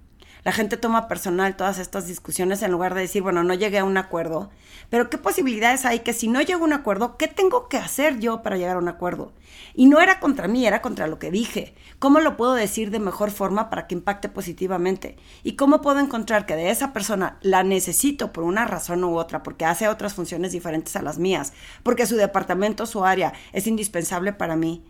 La 0.47 0.53
gente 0.53 0.77
toma 0.77 1.09
personal 1.09 1.57
todas 1.57 1.77
estas 1.77 2.07
discusiones 2.07 2.61
en 2.61 2.71
lugar 2.71 2.93
de 2.93 3.01
decir, 3.01 3.21
bueno, 3.21 3.43
no 3.43 3.53
llegué 3.53 3.79
a 3.79 3.83
un 3.83 3.97
acuerdo, 3.97 4.49
pero 4.89 5.09
¿qué 5.09 5.17
posibilidades 5.17 5.83
hay 5.83 5.99
que 5.99 6.13
si 6.13 6.29
no 6.29 6.41
llego 6.41 6.61
a 6.61 6.67
un 6.67 6.71
acuerdo, 6.71 7.17
qué 7.17 7.27
tengo 7.27 7.67
que 7.67 7.75
hacer 7.75 8.21
yo 8.21 8.43
para 8.43 8.55
llegar 8.55 8.77
a 8.77 8.79
un 8.79 8.87
acuerdo? 8.87 9.33
Y 9.75 9.87
no 9.87 9.99
era 9.99 10.21
contra 10.21 10.47
mí, 10.47 10.65
era 10.65 10.81
contra 10.81 11.07
lo 11.07 11.19
que 11.19 11.31
dije. 11.31 11.75
¿Cómo 11.99 12.21
lo 12.21 12.37
puedo 12.37 12.53
decir 12.53 12.91
de 12.91 12.99
mejor 12.99 13.29
forma 13.31 13.69
para 13.69 13.87
que 13.87 13.95
impacte 13.95 14.29
positivamente? 14.29 15.17
¿Y 15.43 15.57
cómo 15.57 15.81
puedo 15.81 15.99
encontrar 15.99 16.45
que 16.45 16.55
de 16.55 16.69
esa 16.69 16.93
persona 16.93 17.37
la 17.41 17.63
necesito 17.63 18.31
por 18.31 18.45
una 18.45 18.63
razón 18.63 19.03
u 19.03 19.17
otra, 19.17 19.43
porque 19.43 19.65
hace 19.65 19.89
otras 19.89 20.13
funciones 20.13 20.53
diferentes 20.53 20.95
a 20.95 21.01
las 21.01 21.19
mías, 21.19 21.51
porque 21.83 22.07
su 22.07 22.15
departamento, 22.15 22.85
su 22.85 23.03
área 23.03 23.33
es 23.51 23.67
indispensable 23.67 24.31
para 24.31 24.55
mí? 24.55 24.85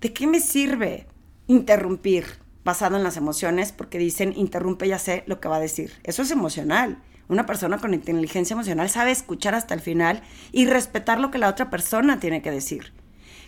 ¿De 0.00 0.14
qué 0.14 0.26
me 0.26 0.40
sirve 0.40 1.08
interrumpir? 1.46 2.47
Basado 2.68 2.98
en 2.98 3.02
las 3.02 3.16
emociones 3.16 3.72
porque 3.72 3.98
dicen 3.98 4.34
interrumpe 4.36 4.86
ya 4.86 4.98
sé 4.98 5.24
lo 5.26 5.40
que 5.40 5.48
va 5.48 5.56
a 5.56 5.60
decir. 5.60 5.90
Eso 6.04 6.20
es 6.20 6.30
emocional. 6.30 6.98
Una 7.26 7.46
persona 7.46 7.78
con 7.78 7.94
inteligencia 7.94 8.52
emocional 8.52 8.90
sabe 8.90 9.10
escuchar 9.10 9.54
hasta 9.54 9.72
el 9.72 9.80
final 9.80 10.22
y 10.52 10.66
respetar 10.66 11.18
lo 11.18 11.30
que 11.30 11.38
la 11.38 11.48
otra 11.48 11.70
persona 11.70 12.20
tiene 12.20 12.42
que 12.42 12.50
decir. 12.50 12.92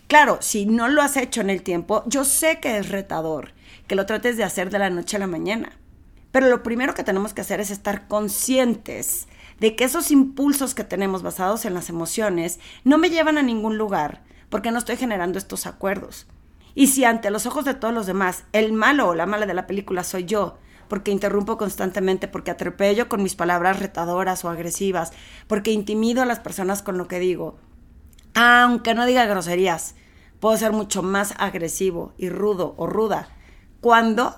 Claro, 0.09 0.39
si 0.41 0.65
no 0.65 0.89
lo 0.89 1.03
has 1.03 1.19
hecho 1.19 1.43
en 1.43 1.51
el 1.51 1.63
tiempo, 1.63 2.03
yo 2.07 2.25
sé 2.25 2.61
que 2.61 2.79
es 2.79 2.89
retador, 2.89 3.53
que 3.87 3.95
lo 3.95 4.07
trates 4.07 4.39
de 4.39 4.45
hacer 4.45 4.71
de 4.71 4.79
la 4.79 4.89
noche 4.89 5.17
a 5.17 5.21
la 5.21 5.27
mañana. 5.27 5.79
Pero 6.33 6.49
lo 6.49 6.63
primero 6.63 6.95
que 6.95 7.05
tenemos 7.05 7.35
que 7.35 7.43
hacer 7.43 7.61
es 7.61 7.71
estar 7.71 8.09
conscientes 8.09 9.29
de 9.59 9.77
que 9.77 9.85
esos 9.85 10.11
impulsos 10.11 10.75
que 10.75 10.85
tenemos 10.85 11.23
basados 11.23 11.67
en 11.67 11.75
las 11.75 11.91
emociones 11.91 12.59
no 12.85 12.97
me 12.97 13.11
llevan 13.11 13.37
a 13.37 13.43
ningún 13.43 13.77
lugar 13.77 14.23
porque 14.49 14.71
no 14.71 14.79
estoy 14.79 14.97
generando 14.97 15.39
estos 15.39 15.67
acuerdos. 15.67 16.27
Y 16.75 16.89
si 16.89 17.05
ante 17.05 17.31
los 17.31 17.47
ojos 17.47 17.65
de 17.65 17.75
todos 17.75 17.95
los 17.95 18.07
demás 18.07 18.45
el 18.53 18.73
malo 18.73 19.09
o 19.09 19.15
la 19.15 19.27
mala 19.27 19.47
de 19.47 19.55
la 19.55 19.67
película 19.67 20.05
soy 20.05 20.25
yo, 20.25 20.59
porque 20.89 21.13
interrumpo 21.13 21.57
constantemente, 21.57 22.29
porque 22.29 22.51
atropello 22.51 23.09
con 23.09 23.23
mis 23.23 23.37
palabras 23.37 23.79
retadoras 23.79 24.45
o 24.45 24.49
agresivas, 24.49 25.13
porque 25.47 25.71
intimido 25.71 26.21
a 26.21 26.27
las 26.27 26.41
personas 26.41 26.83
con 26.83 26.99
lo 26.99 27.07
que 27.07 27.21
digo, 27.21 27.59
aunque 28.35 28.95
no 28.95 29.07
diga 29.07 29.25
groserías, 29.27 29.95
puedo 30.41 30.57
ser 30.57 30.73
mucho 30.73 31.03
más 31.03 31.35
agresivo 31.39 32.13
y 32.19 32.29
rudo 32.29 32.75
o 32.77 32.87
ruda 32.87 33.29
cuando 33.81 34.35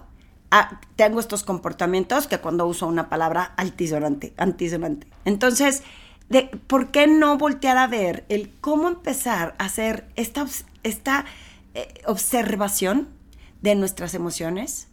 ah, 0.51 0.81
tengo 0.97 1.21
estos 1.21 1.43
comportamientos 1.43 2.27
que 2.27 2.39
cuando 2.39 2.67
uso 2.67 2.87
una 2.87 3.09
palabra 3.09 3.55
altisonante, 3.57 4.35
antisonante. 4.37 5.07
Entonces, 5.25 5.83
de, 6.29 6.51
¿por 6.67 6.91
qué 6.91 7.07
no 7.07 7.39
voltear 7.39 7.79
a 7.79 7.87
ver 7.87 8.25
el 8.29 8.53
cómo 8.61 8.89
empezar 8.89 9.55
a 9.59 9.65
hacer 9.65 10.09
esta, 10.17 10.47
esta 10.83 11.25
eh, 11.75 12.02
observación 12.07 13.09
de 13.62 13.75
nuestras 13.75 14.14
emociones. 14.14 14.88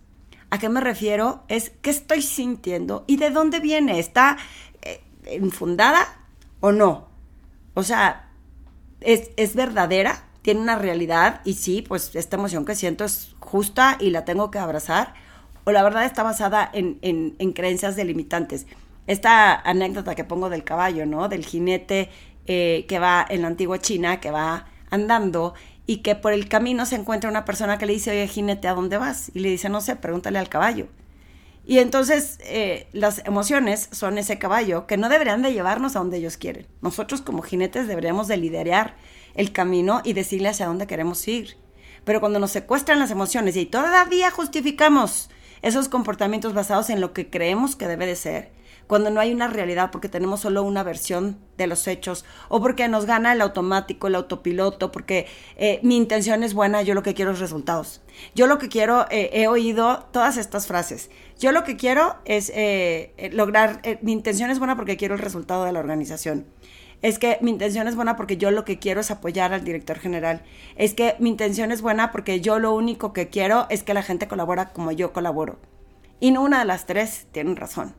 ¿A 0.49 0.57
qué 0.57 0.69
me 0.69 0.81
refiero? 0.81 1.43
Es 1.47 1.71
qué 1.81 1.89
estoy 1.89 2.21
sintiendo 2.21 3.03
y 3.07 3.17
de 3.17 3.29
dónde 3.29 3.59
viene. 3.59 3.99
¿Está 3.99 4.37
eh, 4.81 5.01
infundada 5.39 6.07
o 6.59 6.71
no? 6.71 7.09
O 7.73 7.83
sea, 7.83 8.29
¿es, 9.01 9.31
¿es, 9.37 9.55
verdadera? 9.55 10.23
¿Tiene 10.41 10.61
una 10.61 10.75
realidad? 10.75 11.41
Y 11.45 11.53
sí, 11.53 11.81
pues 11.81 12.15
esta 12.15 12.37
emoción 12.37 12.65
que 12.65 12.75
siento 12.75 13.05
es 13.05 13.35
justa 13.39 13.97
y 13.99 14.09
la 14.09 14.25
tengo 14.25 14.49
que 14.49 14.59
abrazar. 14.59 15.13
O 15.65 15.71
la 15.71 15.83
verdad 15.83 16.05
está 16.05 16.23
basada 16.23 16.69
en, 16.73 16.97
en, 17.01 17.53
creencias 17.53 17.95
delimitantes. 17.95 18.65
Esta 19.05 19.53
anécdota 19.53 20.15
que 20.15 20.23
pongo 20.23 20.49
del 20.49 20.63
caballo, 20.63 21.05
¿no? 21.05 21.29
Del 21.29 21.45
jinete 21.45 22.09
eh, 22.47 22.85
que 22.87 22.99
va 22.99 23.25
en 23.29 23.41
la 23.41 23.47
antigua 23.49 23.79
China, 23.79 24.19
que 24.19 24.31
va 24.31 24.67
andando 24.89 25.53
y 25.89 26.03
que 26.03 26.13
por 26.13 26.33
el 26.33 26.47
camino 26.47 26.85
se 26.85 26.97
encuentra 26.97 27.31
una 27.31 27.45
persona 27.45 27.79
que 27.79 27.87
le 27.87 27.93
dice, 27.93 28.11
oye, 28.11 28.27
jinete, 28.27 28.67
¿a 28.67 28.75
dónde 28.75 28.99
vas? 28.99 29.31
Y 29.33 29.39
le 29.39 29.49
dice, 29.49 29.69
no 29.69 29.81
sé, 29.81 29.95
pregúntale 29.95 30.37
al 30.37 30.47
caballo. 30.47 30.85
Y 31.65 31.79
entonces 31.79 32.37
eh, 32.43 32.87
las 32.93 33.25
emociones 33.25 33.89
son 33.91 34.19
ese 34.19 34.37
caballo 34.37 34.85
que 34.85 34.97
no 34.97 35.09
deberían 35.09 35.41
de 35.41 35.51
llevarnos 35.51 35.95
a 35.95 35.99
donde 35.99 36.17
ellos 36.17 36.37
quieren. 36.37 36.67
Nosotros 36.83 37.23
como 37.23 37.41
jinetes 37.41 37.87
deberíamos 37.87 38.27
de 38.27 38.37
liderar 38.37 38.97
el 39.33 39.51
camino 39.51 40.01
y 40.03 40.13
decirle 40.13 40.49
hacia 40.49 40.67
dónde 40.67 40.85
queremos 40.85 41.27
ir. 41.27 41.57
Pero 42.03 42.19
cuando 42.19 42.37
nos 42.37 42.51
secuestran 42.51 42.99
las 42.99 43.09
emociones 43.09 43.55
y 43.55 43.65
todavía 43.65 44.29
justificamos 44.29 45.31
esos 45.61 45.89
comportamientos 45.89 46.53
basados 46.53 46.89
en 46.89 47.01
lo 47.01 47.13
que 47.13 47.29
creemos 47.29 47.75
que 47.75 47.87
debe 47.87 48.05
de 48.05 48.15
ser, 48.15 48.51
cuando 48.89 49.11
no 49.11 49.19
hay 49.19 49.31
una 49.31 49.47
realidad 49.47 49.91
porque 49.91 50.09
tenemos 50.09 50.39
solo 50.39 50.63
una 50.63 50.81
versión 50.81 51.37
de 51.57 51.67
los 51.67 51.87
hechos 51.87 52.25
o 52.47 52.59
porque 52.59 52.87
nos 52.87 53.05
gana 53.05 53.33
el 53.33 53.41
automático, 53.41 54.07
el 54.07 54.15
autopiloto, 54.15 54.91
porque 54.91 55.27
eh, 55.57 55.79
mi 55.83 55.95
intención 55.95 56.41
es 56.41 56.55
buena, 56.55 56.81
yo 56.81 56.95
lo 56.95 57.03
que 57.03 57.13
quiero 57.13 57.29
es 57.29 57.39
resultados. 57.39 58.01
Yo 58.33 58.47
lo 58.47 58.57
que 58.57 58.67
quiero, 58.67 59.05
eh, 59.11 59.29
he 59.33 59.47
oído 59.47 60.07
todas 60.11 60.37
estas 60.37 60.65
frases. 60.65 61.11
Yo 61.37 61.51
lo 61.51 61.63
que 61.63 61.77
quiero 61.77 62.15
es 62.25 62.51
eh, 62.55 63.29
lograr, 63.31 63.79
mi 64.01 64.11
intención 64.11 64.49
es 64.49 64.57
buena 64.57 64.75
porque 64.75 64.97
quiero 64.97 65.13
el 65.13 65.21
resultado 65.21 65.65
de 65.65 65.71
la 65.71 65.79
organización. 65.79 66.47
Es 67.01 67.17
que 67.17 67.37
mi 67.41 67.51
intención 67.51 67.87
es 67.87 67.95
buena 67.95 68.17
porque 68.17 68.37
yo 68.37 68.51
lo 68.51 68.65
que 68.65 68.77
quiero 68.77 69.01
es 69.01 69.11
apoyar 69.11 69.53
al 69.53 69.63
director 69.63 69.99
general. 69.99 70.43
Es 70.75 70.93
que 70.93 71.15
mi 71.19 71.29
intención 71.29 71.71
es 71.71 71.81
buena 71.81 72.11
porque 72.11 72.41
yo 72.41 72.59
lo 72.59 72.73
único 72.73 73.13
que 73.13 73.29
quiero 73.29 73.67
es 73.69 73.83
que 73.83 73.93
la 73.93 74.03
gente 74.03 74.27
colabora 74.27 74.69
como 74.69 74.91
yo 74.91 75.13
colaboro. 75.13 75.59
Y 76.19 76.31
no 76.31 76.43
una 76.43 76.59
de 76.59 76.65
las 76.65 76.85
tres 76.85 77.27
tienen 77.31 77.55
razón. 77.55 77.95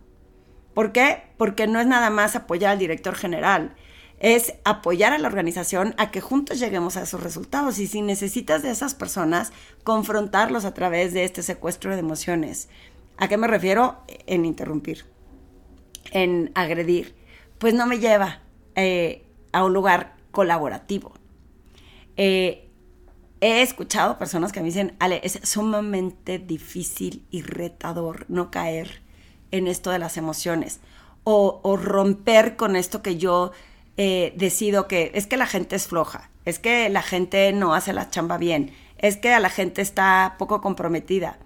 ¿Por 0.74 0.92
qué? 0.92 1.22
Porque 1.38 1.66
no 1.66 1.80
es 1.80 1.86
nada 1.86 2.10
más 2.10 2.36
apoyar 2.36 2.72
al 2.72 2.78
director 2.78 3.14
general, 3.14 3.74
es 4.20 4.54
apoyar 4.64 5.14
a 5.14 5.18
la 5.18 5.28
organización 5.28 5.94
a 5.96 6.10
que 6.10 6.20
juntos 6.20 6.60
lleguemos 6.60 6.96
a 6.96 7.02
esos 7.02 7.22
resultados. 7.22 7.78
Y 7.78 7.86
si 7.86 8.02
necesitas 8.02 8.62
de 8.62 8.70
esas 8.70 8.94
personas, 8.94 9.52
confrontarlos 9.82 10.66
a 10.66 10.74
través 10.74 11.14
de 11.14 11.24
este 11.24 11.42
secuestro 11.42 11.92
de 11.92 12.00
emociones. 12.00 12.68
¿A 13.16 13.28
qué 13.28 13.38
me 13.38 13.48
refiero? 13.48 13.96
En 14.26 14.44
interrumpir, 14.44 15.06
en 16.12 16.52
agredir. 16.54 17.14
Pues 17.58 17.74
no 17.74 17.86
me 17.86 17.98
lleva 17.98 18.40
eh, 18.74 19.24
a 19.52 19.64
un 19.64 19.72
lugar 19.72 20.16
colaborativo. 20.30 21.12
Eh, 22.16 22.68
he 23.40 23.62
escuchado 23.62 24.18
personas 24.18 24.52
que 24.52 24.60
me 24.60 24.66
dicen, 24.66 24.94
Ale, 24.98 25.20
es 25.24 25.40
sumamente 25.42 26.38
difícil 26.38 27.24
y 27.30 27.42
retador 27.42 28.26
no 28.28 28.50
caer 28.50 29.02
en 29.50 29.66
esto 29.66 29.90
de 29.90 29.98
las 29.98 30.16
emociones 30.16 30.80
o, 31.24 31.76
romper 31.76 32.56
con 32.56 32.76
esto 32.76 33.02
que 33.02 33.16
yo 33.16 33.52
eh, 33.96 34.32
decido 34.36 34.88
que 34.88 35.12
es 35.14 35.26
que 35.26 35.36
la 35.36 35.46
gente 35.46 35.76
es 35.76 35.86
floja, 35.86 36.30
es 36.44 36.58
que 36.58 36.88
la 36.88 37.02
gente 37.02 37.52
no 37.52 37.74
hace 37.74 37.92
la 37.92 38.10
chamba 38.10 38.38
bien, 38.38 38.72
es 38.98 39.16
que 39.16 39.38
la 39.38 39.50
gente 39.50 39.82
está 39.82 40.36
poco 40.38 40.60
comprometida. 40.60 41.38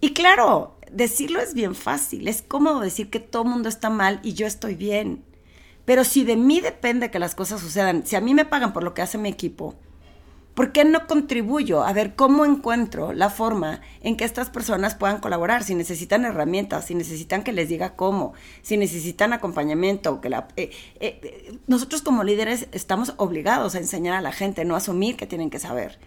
Y 0.00 0.14
claro, 0.14 0.76
decirlo 0.90 1.40
es 1.40 1.54
bien 1.54 1.74
fácil, 1.74 2.28
es 2.28 2.42
cómodo 2.42 2.80
decir 2.80 3.10
que 3.10 3.20
todo 3.20 3.42
el 3.42 3.48
mundo 3.48 3.68
está 3.68 3.90
mal 3.90 4.20
y 4.22 4.32
yo 4.34 4.46
estoy 4.46 4.74
bien. 4.74 5.24
Pero 5.84 6.04
si 6.04 6.24
de 6.24 6.36
mí 6.36 6.60
depende 6.60 7.10
que 7.10 7.18
las 7.18 7.34
cosas 7.34 7.60
sucedan, 7.60 8.06
si 8.06 8.16
a 8.16 8.20
mí 8.20 8.34
me 8.34 8.44
pagan 8.44 8.72
por 8.72 8.84
lo 8.84 8.94
que 8.94 9.02
hace 9.02 9.18
mi 9.18 9.28
equipo, 9.28 9.76
¿Por 10.54 10.72
qué 10.72 10.84
no 10.84 11.06
contribuyo 11.06 11.84
a 11.84 11.92
ver 11.92 12.16
cómo 12.16 12.44
encuentro 12.44 13.12
la 13.12 13.30
forma 13.30 13.80
en 14.02 14.16
que 14.16 14.24
estas 14.24 14.50
personas 14.50 14.94
puedan 14.94 15.20
colaborar? 15.20 15.62
Si 15.62 15.74
necesitan 15.74 16.24
herramientas, 16.24 16.86
si 16.86 16.94
necesitan 16.94 17.44
que 17.44 17.52
les 17.52 17.68
diga 17.68 17.94
cómo, 17.94 18.34
si 18.60 18.76
necesitan 18.76 19.32
acompañamiento, 19.32 20.20
que 20.20 20.28
la, 20.28 20.48
eh, 20.56 20.70
eh, 20.98 21.58
nosotros 21.66 22.02
como 22.02 22.24
líderes 22.24 22.66
estamos 22.72 23.14
obligados 23.16 23.74
a 23.74 23.78
enseñar 23.78 24.16
a 24.16 24.20
la 24.20 24.32
gente, 24.32 24.64
no 24.64 24.74
asumir 24.74 25.16
que 25.16 25.26
tienen 25.26 25.50
que 25.50 25.60
saber. 25.60 25.98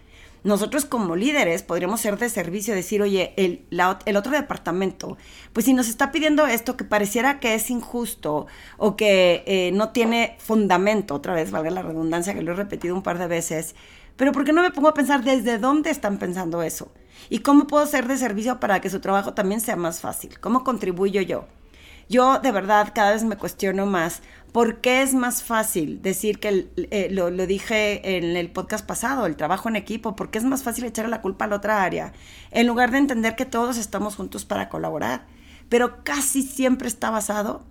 Nosotros 0.44 0.84
como 0.84 1.16
líderes 1.16 1.62
podríamos 1.62 2.00
ser 2.00 2.18
de 2.18 2.28
servicio, 2.28 2.74
decir, 2.74 3.02
oye, 3.02 3.32
el, 3.36 3.66
el, 4.04 4.16
otro 4.16 4.32
departamento, 4.32 5.16
pues 5.52 5.66
si 5.66 5.72
nos 5.72 5.88
está 5.88 6.12
pidiendo 6.12 6.46
esto 6.46 6.76
que 6.76 6.84
pareciera 6.84 7.40
que 7.40 7.54
es 7.54 7.70
injusto 7.70 8.46
o 8.76 8.94
que 8.94 9.42
eh, 9.46 9.70
no 9.72 9.88
tiene 9.88 10.36
fundamento, 10.38 11.14
otra 11.14 11.32
vez, 11.34 11.50
valga 11.50 11.70
la 11.70 11.82
redundancia 11.82 12.34
que 12.34 12.42
lo 12.42 12.52
he 12.52 12.56
repetido 12.56 12.94
un 12.94 13.02
par 13.02 13.18
de 13.18 13.26
veces, 13.26 13.74
pero 14.16 14.32
¿por 14.32 14.44
qué 14.44 14.52
no 14.52 14.62
me 14.62 14.70
pongo 14.70 14.88
a 14.88 14.94
pensar 14.94 15.24
desde 15.24 15.58
dónde 15.58 15.90
están 15.90 16.18
pensando 16.18 16.62
eso? 16.62 16.92
¿Y 17.30 17.38
cómo 17.38 17.66
puedo 17.66 17.86
ser 17.86 18.06
de 18.06 18.18
servicio 18.18 18.60
para 18.60 18.80
que 18.80 18.90
su 18.90 19.00
trabajo 19.00 19.32
también 19.32 19.60
sea 19.60 19.76
más 19.76 20.00
fácil? 20.00 20.38
¿Cómo 20.40 20.62
contribuyo 20.62 21.22
yo? 21.22 21.46
Yo 22.08 22.38
de 22.38 22.52
verdad 22.52 22.92
cada 22.94 23.12
vez 23.12 23.24
me 23.24 23.36
cuestiono 23.36 23.86
más 23.86 24.20
por 24.54 24.80
qué 24.80 25.02
es 25.02 25.14
más 25.14 25.42
fácil 25.42 26.00
decir 26.00 26.38
que 26.38 26.68
eh, 26.76 27.08
lo, 27.10 27.28
dije 27.44 28.16
en 28.16 28.36
el 28.36 28.52
podcast 28.52 28.86
pasado, 28.86 29.26
el 29.26 29.34
trabajo 29.34 29.68
en 29.68 29.74
equipo, 29.74 30.14
porque 30.14 30.38
es 30.38 30.44
más 30.44 30.62
fácil 30.62 30.84
echarle 30.84 31.10
la 31.10 31.22
culpa 31.22 31.46
a 31.46 31.48
la 31.48 31.56
otra 31.56 31.82
área, 31.82 32.12
en 32.52 32.68
lugar 32.68 32.92
de 32.92 32.98
entender 32.98 33.34
que 33.34 33.46
todos 33.46 33.78
estamos 33.78 34.14
juntos 34.14 34.44
para 34.44 34.68
colaborar. 34.68 35.26
Pero 35.68 36.04
casi 36.04 36.42
siempre 36.42 36.86
está 36.86 37.10
basado 37.10 37.64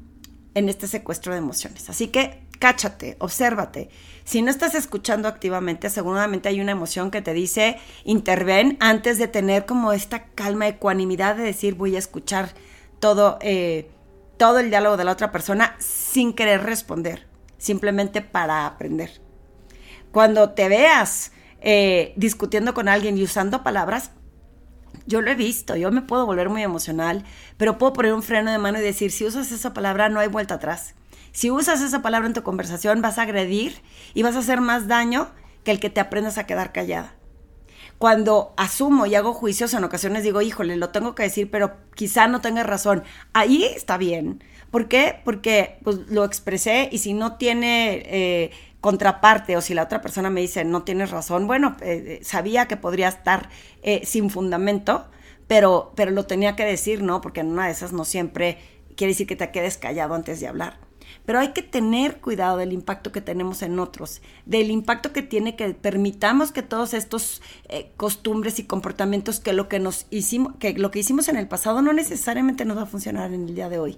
en 0.55 0.67
este 0.67 0.87
secuestro 0.87 1.31
de 1.31 1.39
emociones. 1.39 1.89
Así 1.89 2.09
que 2.09 2.43
cáchate, 2.59 3.15
obsérvate. 3.19 3.89
Si 4.25 4.41
no 4.41 4.51
estás 4.51 4.75
escuchando 4.75 5.29
activamente, 5.29 5.89
seguramente 5.89 6.49
hay 6.49 6.59
una 6.59 6.73
emoción 6.73 7.11
que 7.11 7.21
te 7.21 7.31
dice 7.31 7.77
interven 8.03 8.75
antes 8.81 9.17
de 9.17 9.29
tener 9.29 9.65
como 9.65 9.93
esta 9.93 10.25
calma, 10.35 10.67
ecuanimidad 10.67 11.37
de 11.37 11.43
decir 11.43 11.75
voy 11.75 11.95
a 11.95 11.99
escuchar 11.99 12.49
todo. 12.99 13.39
Eh, 13.39 13.89
todo 14.43 14.59
el 14.59 14.69
diálogo 14.69 14.97
de 14.97 15.05
la 15.05 15.13
otra 15.13 15.31
persona 15.31 15.73
sin 15.79 16.33
querer 16.33 16.63
responder, 16.63 17.25
simplemente 17.57 18.19
para 18.19 18.65
aprender. 18.65 19.21
Cuando 20.11 20.49
te 20.49 20.67
veas 20.67 21.31
eh, 21.61 22.11
discutiendo 22.17 22.73
con 22.73 22.89
alguien 22.89 23.17
y 23.17 23.23
usando 23.23 23.63
palabras, 23.63 24.11
yo 25.05 25.21
lo 25.21 25.31
he 25.31 25.35
visto, 25.35 25.77
yo 25.77 25.91
me 25.91 26.01
puedo 26.01 26.25
volver 26.25 26.49
muy 26.49 26.61
emocional, 26.61 27.23
pero 27.55 27.77
puedo 27.77 27.93
poner 27.93 28.13
un 28.13 28.21
freno 28.21 28.51
de 28.51 28.57
mano 28.57 28.79
y 28.79 28.81
decir, 28.81 29.13
si 29.13 29.25
usas 29.25 29.49
esa 29.53 29.73
palabra 29.73 30.09
no 30.09 30.19
hay 30.19 30.27
vuelta 30.27 30.55
atrás. 30.55 30.95
Si 31.31 31.49
usas 31.49 31.81
esa 31.81 32.01
palabra 32.01 32.27
en 32.27 32.33
tu 32.33 32.43
conversación 32.43 33.01
vas 33.01 33.19
a 33.19 33.21
agredir 33.21 33.81
y 34.13 34.23
vas 34.23 34.35
a 34.35 34.39
hacer 34.39 34.59
más 34.59 34.89
daño 34.89 35.31
que 35.63 35.71
el 35.71 35.79
que 35.79 35.89
te 35.89 36.01
aprendas 36.01 36.37
a 36.37 36.45
quedar 36.45 36.73
callada 36.73 37.15
cuando 38.03 38.53
asumo 38.57 39.05
y 39.05 39.15
hago 39.15 39.33
juicios 39.33 39.73
en 39.73 39.85
ocasiones 39.85 40.23
digo, 40.23 40.41
híjole, 40.41 40.75
lo 40.75 40.89
tengo 40.89 41.15
que 41.15 41.23
decir, 41.23 41.49
pero 41.49 41.77
quizá 41.95 42.27
no 42.27 42.41
tenga 42.41 42.61
razón. 42.61 43.01
Ahí 43.31 43.63
está 43.63 43.97
bien. 43.97 44.43
¿Por 44.71 44.89
qué? 44.89 45.21
Porque 45.23 45.77
pues, 45.85 45.99
lo 46.09 46.25
expresé 46.25 46.89
y 46.91 46.97
si 46.97 47.13
no 47.13 47.37
tiene 47.37 48.03
eh, 48.05 48.51
contraparte 48.81 49.55
o 49.55 49.61
si 49.61 49.73
la 49.73 49.83
otra 49.83 50.01
persona 50.01 50.29
me 50.29 50.41
dice 50.41 50.65
no 50.65 50.83
tienes 50.83 51.11
razón, 51.11 51.47
bueno, 51.47 51.77
eh, 51.79 52.19
eh, 52.19 52.25
sabía 52.25 52.67
que 52.67 52.75
podría 52.75 53.07
estar 53.07 53.47
sin 54.03 54.29
fundamento, 54.29 55.05
pero, 55.47 55.93
pero 55.95 56.11
lo 56.11 56.25
tenía 56.25 56.57
que 56.57 56.65
decir, 56.65 57.01
¿no? 57.01 57.21
Porque 57.21 57.39
en 57.39 57.53
una 57.53 57.67
de 57.67 57.71
esas 57.71 57.93
no 57.93 58.03
siempre 58.03 58.57
quiere 58.97 59.13
decir 59.13 59.27
que 59.27 59.37
te 59.37 59.49
quedes 59.51 59.77
callado 59.77 60.13
antes 60.13 60.41
de 60.41 60.49
hablar. 60.49 60.77
Pero 61.25 61.39
hay 61.39 61.53
que 61.53 61.61
tener 61.61 62.19
cuidado 62.19 62.57
del 62.57 62.73
impacto 62.73 63.11
que 63.11 63.21
tenemos 63.21 63.61
en 63.61 63.79
otros, 63.79 64.21
del 64.45 64.69
impacto 64.71 65.13
que 65.13 65.21
tiene 65.21 65.55
que 65.55 65.73
permitamos 65.73 66.51
que 66.51 66.61
todos 66.61 66.93
estos 66.93 67.41
eh, 67.69 67.91
costumbres 67.95 68.59
y 68.59 68.65
comportamientos 68.65 69.39
que 69.39 69.53
lo 69.53 69.69
que 69.69 69.79
nos 69.79 70.05
hicimos, 70.09 70.55
que 70.59 70.73
lo 70.73 70.91
que 70.91 70.99
hicimos 70.99 71.29
en 71.29 71.37
el 71.37 71.47
pasado 71.47 71.81
no 71.81 71.93
necesariamente 71.93 72.65
nos 72.65 72.77
va 72.77 72.83
a 72.83 72.87
funcionar 72.87 73.33
en 73.33 73.47
el 73.47 73.55
día 73.55 73.69
de 73.69 73.79
hoy. 73.79 73.97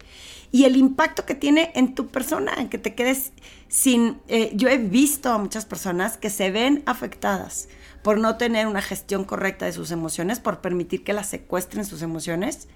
Y 0.52 0.66
el 0.66 0.78
impacto 0.78 1.26
que 1.26 1.36
tiene 1.36 1.72
en 1.76 1.96
tu 1.96 2.08
persona, 2.08 2.54
en 2.58 2.70
que 2.70 2.78
te 2.78 2.94
quedes 2.96 3.34
sin. 3.68 4.20
Eh, 4.28 4.52
yo 4.54 4.70
he 4.70 4.78
visto 4.78 5.32
a 5.32 5.38
muchas 5.38 5.66
personas 5.66 6.18
que 6.18 6.30
se 6.30 6.52
ven 6.52 6.84
afectadas 6.86 7.68
por 8.06 8.20
no 8.20 8.38
tener 8.38 8.68
una 8.68 8.84
gestión 8.84 9.24
correcta 9.26 9.66
de 9.66 9.74
sus 9.74 9.90
emociones, 9.90 10.40
por 10.40 10.62
permitir 10.62 11.04
que 11.04 11.12
las 11.12 11.28
secuestren 11.28 11.86
sus 11.86 12.04
emociones, 12.04 12.68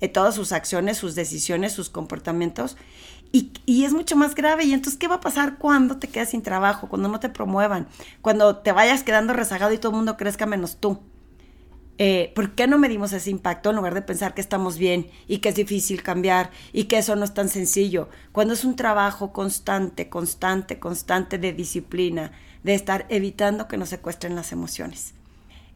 eh, 0.00 0.08
todas 0.08 0.34
sus 0.34 0.52
acciones, 0.52 0.98
sus 0.98 1.14
decisiones, 1.14 1.72
sus 1.72 1.88
comportamientos. 1.88 2.76
Y, 3.66 3.84
es 3.84 3.92
mucho 3.92 4.14
más 4.14 4.36
grave. 4.36 4.64
Y 4.64 4.72
entonces, 4.72 4.96
¿qué 4.96 5.08
va 5.08 5.16
a 5.16 5.20
pasar 5.20 5.58
cuando 5.58 5.96
te 5.96 6.06
quedas 6.06 6.30
sin 6.30 6.42
trabajo, 6.42 6.88
cuando 6.88 7.08
no 7.08 7.18
te 7.18 7.28
promuevan, 7.28 7.88
cuando 8.22 8.58
te 8.58 8.70
vayas 8.70 9.02
quedando 9.02 9.32
rezagado 9.32 9.72
y 9.72 9.78
todo 9.78 9.90
el 9.90 9.96
mundo 9.96 10.16
crezca 10.16 10.46
menos 10.46 10.76
tú? 10.76 11.00
Eh, 11.98 12.32
¿Por 12.36 12.54
qué 12.54 12.68
no 12.68 12.78
medimos 12.78 13.12
ese 13.12 13.30
impacto 13.30 13.70
en 13.70 13.76
lugar 13.76 13.94
de 13.94 14.02
pensar 14.02 14.34
que 14.34 14.40
estamos 14.40 14.78
bien 14.78 15.08
y 15.26 15.38
que 15.38 15.48
es 15.48 15.56
difícil 15.56 16.04
cambiar 16.04 16.50
y 16.72 16.84
que 16.84 16.98
eso 16.98 17.16
no 17.16 17.24
es 17.24 17.34
tan 17.34 17.48
sencillo? 17.48 18.08
Cuando 18.30 18.54
es 18.54 18.64
un 18.64 18.76
trabajo 18.76 19.32
constante, 19.32 20.08
constante, 20.08 20.78
constante 20.78 21.36
de 21.36 21.52
disciplina, 21.52 22.30
de 22.62 22.74
estar 22.74 23.04
evitando 23.08 23.66
que 23.66 23.76
nos 23.76 23.88
secuestren 23.88 24.36
las 24.36 24.52
emociones. 24.52 25.12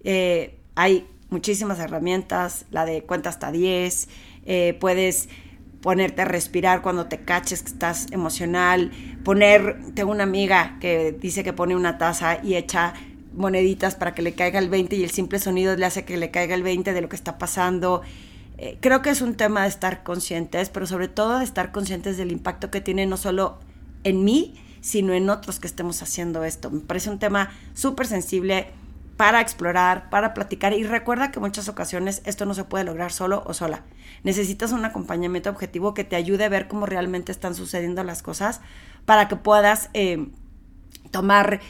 Eh, 0.05 0.57
hay 0.77 1.09
muchísimas 1.31 1.81
herramientas, 1.81 2.67
la 2.71 2.85
de 2.85 3.03
cuenta 3.03 3.31
hasta 3.31 3.51
10, 3.51 4.09
eh, 4.47 4.77
puedes 4.81 5.29
ponerte 5.81 6.23
a 6.23 6.25
respirar 6.25 6.83
cuando 6.83 7.07
te 7.07 7.21
caches 7.21 7.63
que 7.63 7.69
estás 7.69 8.07
emocional, 8.11 8.91
poner, 9.25 9.79
tengo 9.95 10.11
una 10.11 10.25
amiga 10.25 10.77
que 10.81 11.13
dice 11.13 11.45
que 11.45 11.53
pone 11.53 11.77
una 11.77 11.99
taza 11.99 12.43
y 12.43 12.57
echa 12.57 12.95
moneditas 13.33 13.95
para 13.95 14.15
que 14.15 14.23
le 14.23 14.35
caiga 14.35 14.59
el 14.59 14.69
20 14.69 14.97
y 14.97 15.05
el 15.05 15.11
simple 15.11 15.39
sonido 15.39 15.77
le 15.77 15.87
hace 15.87 16.05
que 16.05 16.17
le 16.17 16.31
caiga 16.31 16.55
el 16.55 16.63
20 16.63 16.93
de 16.93 17.01
lo 17.01 17.09
que 17.09 17.17
está 17.17 17.39
pasando. 17.39 18.03
Eh, 18.59 18.77
creo 18.81 19.03
que 19.03 19.11
es 19.11 19.23
un 19.23 19.35
tema 19.35 19.63
de 19.63 19.69
estar 19.69 20.03
conscientes, 20.03 20.69
pero 20.69 20.87
sobre 20.87 21.07
todo 21.07 21.39
de 21.39 21.45
estar 21.45 21.71
conscientes 21.71 22.17
del 22.17 22.33
impacto 22.33 22.71
que 22.71 22.81
tiene 22.81 23.07
no 23.07 23.17
solo 23.17 23.61
en 24.03 24.25
mí, 24.25 24.55
sino 24.81 25.13
en 25.13 25.31
otros 25.31 25.61
que 25.61 25.69
estemos 25.69 26.03
haciendo 26.03 26.45
esto. 26.45 26.71
Me 26.71 26.81
parece 26.81 27.11
un 27.11 27.19
tema 27.19 27.51
súper 27.75 28.07
sensible 28.07 28.67
para 29.19 29.41
explorar, 29.41 30.09
para 30.11 30.33
platicar 30.33 30.73
y 30.73 30.85
recuerda 30.85 31.33
que 31.33 31.41
muchas 31.41 31.69
ocasiones 31.69 32.23
esto 32.25 32.47
no 32.47 32.55
se 32.55 32.63
puede 32.63 32.85
lograr 32.85 33.11
solo 33.11 33.43
o 33.47 33.53
sola. 33.53 33.83
Necesitas 34.23 34.71
un 34.71 34.85
acompañamiento 34.85 35.51
objetivo 35.51 35.93
que 35.93 36.05
te 36.05 36.15
ayude 36.15 36.45
a 36.45 36.49
ver 36.49 36.69
cómo 36.69 36.87
realmente 36.87 37.33
están 37.33 37.57
sucediendo 37.57 38.05
las 38.05 38.23
cosas 38.23 38.61
para 39.07 39.27
que 39.27 39.35
puedas 39.35 39.91
eh, 39.93 40.29
tomar 41.11 41.61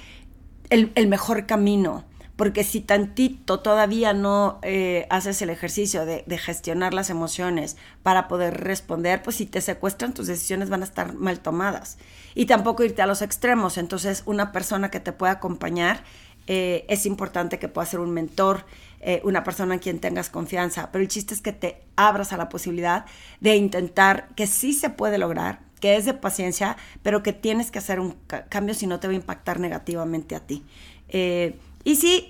el, 0.68 1.08
mejor 1.08 1.46
camino. 1.46 2.04
Porque 2.36 2.62
si 2.64 2.80
tantito 2.80 3.60
todavía 3.60 4.12
no 4.12 4.60
eh, 4.62 5.06
haces 5.10 5.40
el 5.42 5.50
ejercicio 5.50 6.04
de, 6.04 6.22
de, 6.26 6.38
gestionar 6.38 6.94
las 6.94 7.10
emociones 7.10 7.76
para 8.04 8.28
poder 8.28 8.62
responder, 8.62 9.22
pues 9.22 9.36
si 9.36 9.46
te 9.46 9.60
secuestran, 9.60 10.14
tus 10.14 10.28
decisiones 10.28 10.68
van 10.68 10.82
a 10.82 10.84
estar 10.84 11.14
mal 11.14 11.40
tomadas. 11.40 11.98
Y 12.36 12.46
tampoco 12.46 12.84
irte 12.84 13.02
a 13.02 13.06
los 13.06 13.22
extremos. 13.22 13.76
Entonces, 13.76 14.22
una 14.26 14.52
persona 14.52 14.90
que 14.90 15.00
te 15.00 15.12
pueda 15.12 15.32
acompañar 15.32 16.04
eh, 16.50 16.86
es 16.88 17.04
importante 17.04 17.58
que 17.58 17.68
pueda 17.68 17.86
ser 17.86 18.00
un 18.00 18.10
mentor, 18.10 18.64
eh, 19.00 19.20
una 19.22 19.44
persona 19.44 19.74
en 19.74 19.80
quien 19.80 20.00
tengas 20.00 20.30
confianza, 20.30 20.90
pero 20.90 21.02
el 21.02 21.08
chiste 21.08 21.34
es 21.34 21.42
que 21.42 21.52
te 21.52 21.82
abras 21.94 22.32
a 22.32 22.38
la 22.38 22.48
posibilidad 22.48 23.04
de 23.40 23.54
intentar 23.56 24.28
que 24.34 24.46
sí 24.46 24.72
se 24.72 24.88
puede 24.88 25.18
lograr, 25.18 25.60
que 25.78 25.96
es 25.96 26.06
de 26.06 26.14
paciencia, 26.14 26.78
pero 27.02 27.22
que 27.22 27.34
tienes 27.34 27.70
que 27.70 27.78
hacer 27.78 28.00
un 28.00 28.16
cambio 28.48 28.74
si 28.74 28.86
no 28.86 28.98
te 28.98 29.06
va 29.06 29.12
a 29.12 29.16
impactar 29.16 29.60
negativamente 29.60 30.34
a 30.34 30.40
ti. 30.40 30.64
Eh, 31.10 31.58
y 31.84 31.96
sí, 31.96 32.28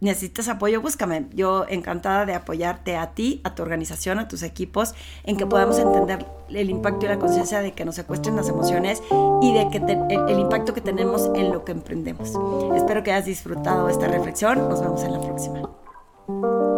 necesitas 0.00 0.48
apoyo, 0.48 0.80
búscame. 0.80 1.26
Yo 1.32 1.66
encantada 1.68 2.26
de 2.26 2.34
apoyarte 2.34 2.96
a 2.96 3.14
ti, 3.14 3.40
a 3.44 3.54
tu 3.54 3.62
organización, 3.62 4.18
a 4.18 4.28
tus 4.28 4.42
equipos, 4.42 4.94
en 5.24 5.36
que 5.36 5.46
podamos 5.46 5.78
entender 5.78 6.26
el 6.48 6.70
impacto 6.70 7.06
y 7.06 7.08
la 7.08 7.18
conciencia 7.18 7.60
de 7.60 7.72
que 7.72 7.84
nos 7.84 7.94
secuestren 7.94 8.36
las 8.36 8.48
emociones 8.48 9.02
y 9.42 9.52
de 9.52 9.68
que 9.70 9.78
el, 9.78 10.38
impacto 10.38 10.74
que 10.74 10.80
tenemos 10.80 11.30
en 11.34 11.52
lo 11.52 11.64
que 11.64 11.72
emprendemos. 11.72 12.32
Espero 12.74 13.02
que 13.02 13.12
hayas 13.12 13.26
disfrutado 13.26 13.88
esta 13.88 14.08
reflexión. 14.08 14.68
Nos 14.68 14.80
vemos 14.80 15.02
en 15.04 15.12
la 15.12 15.20
próxima. 15.20 16.69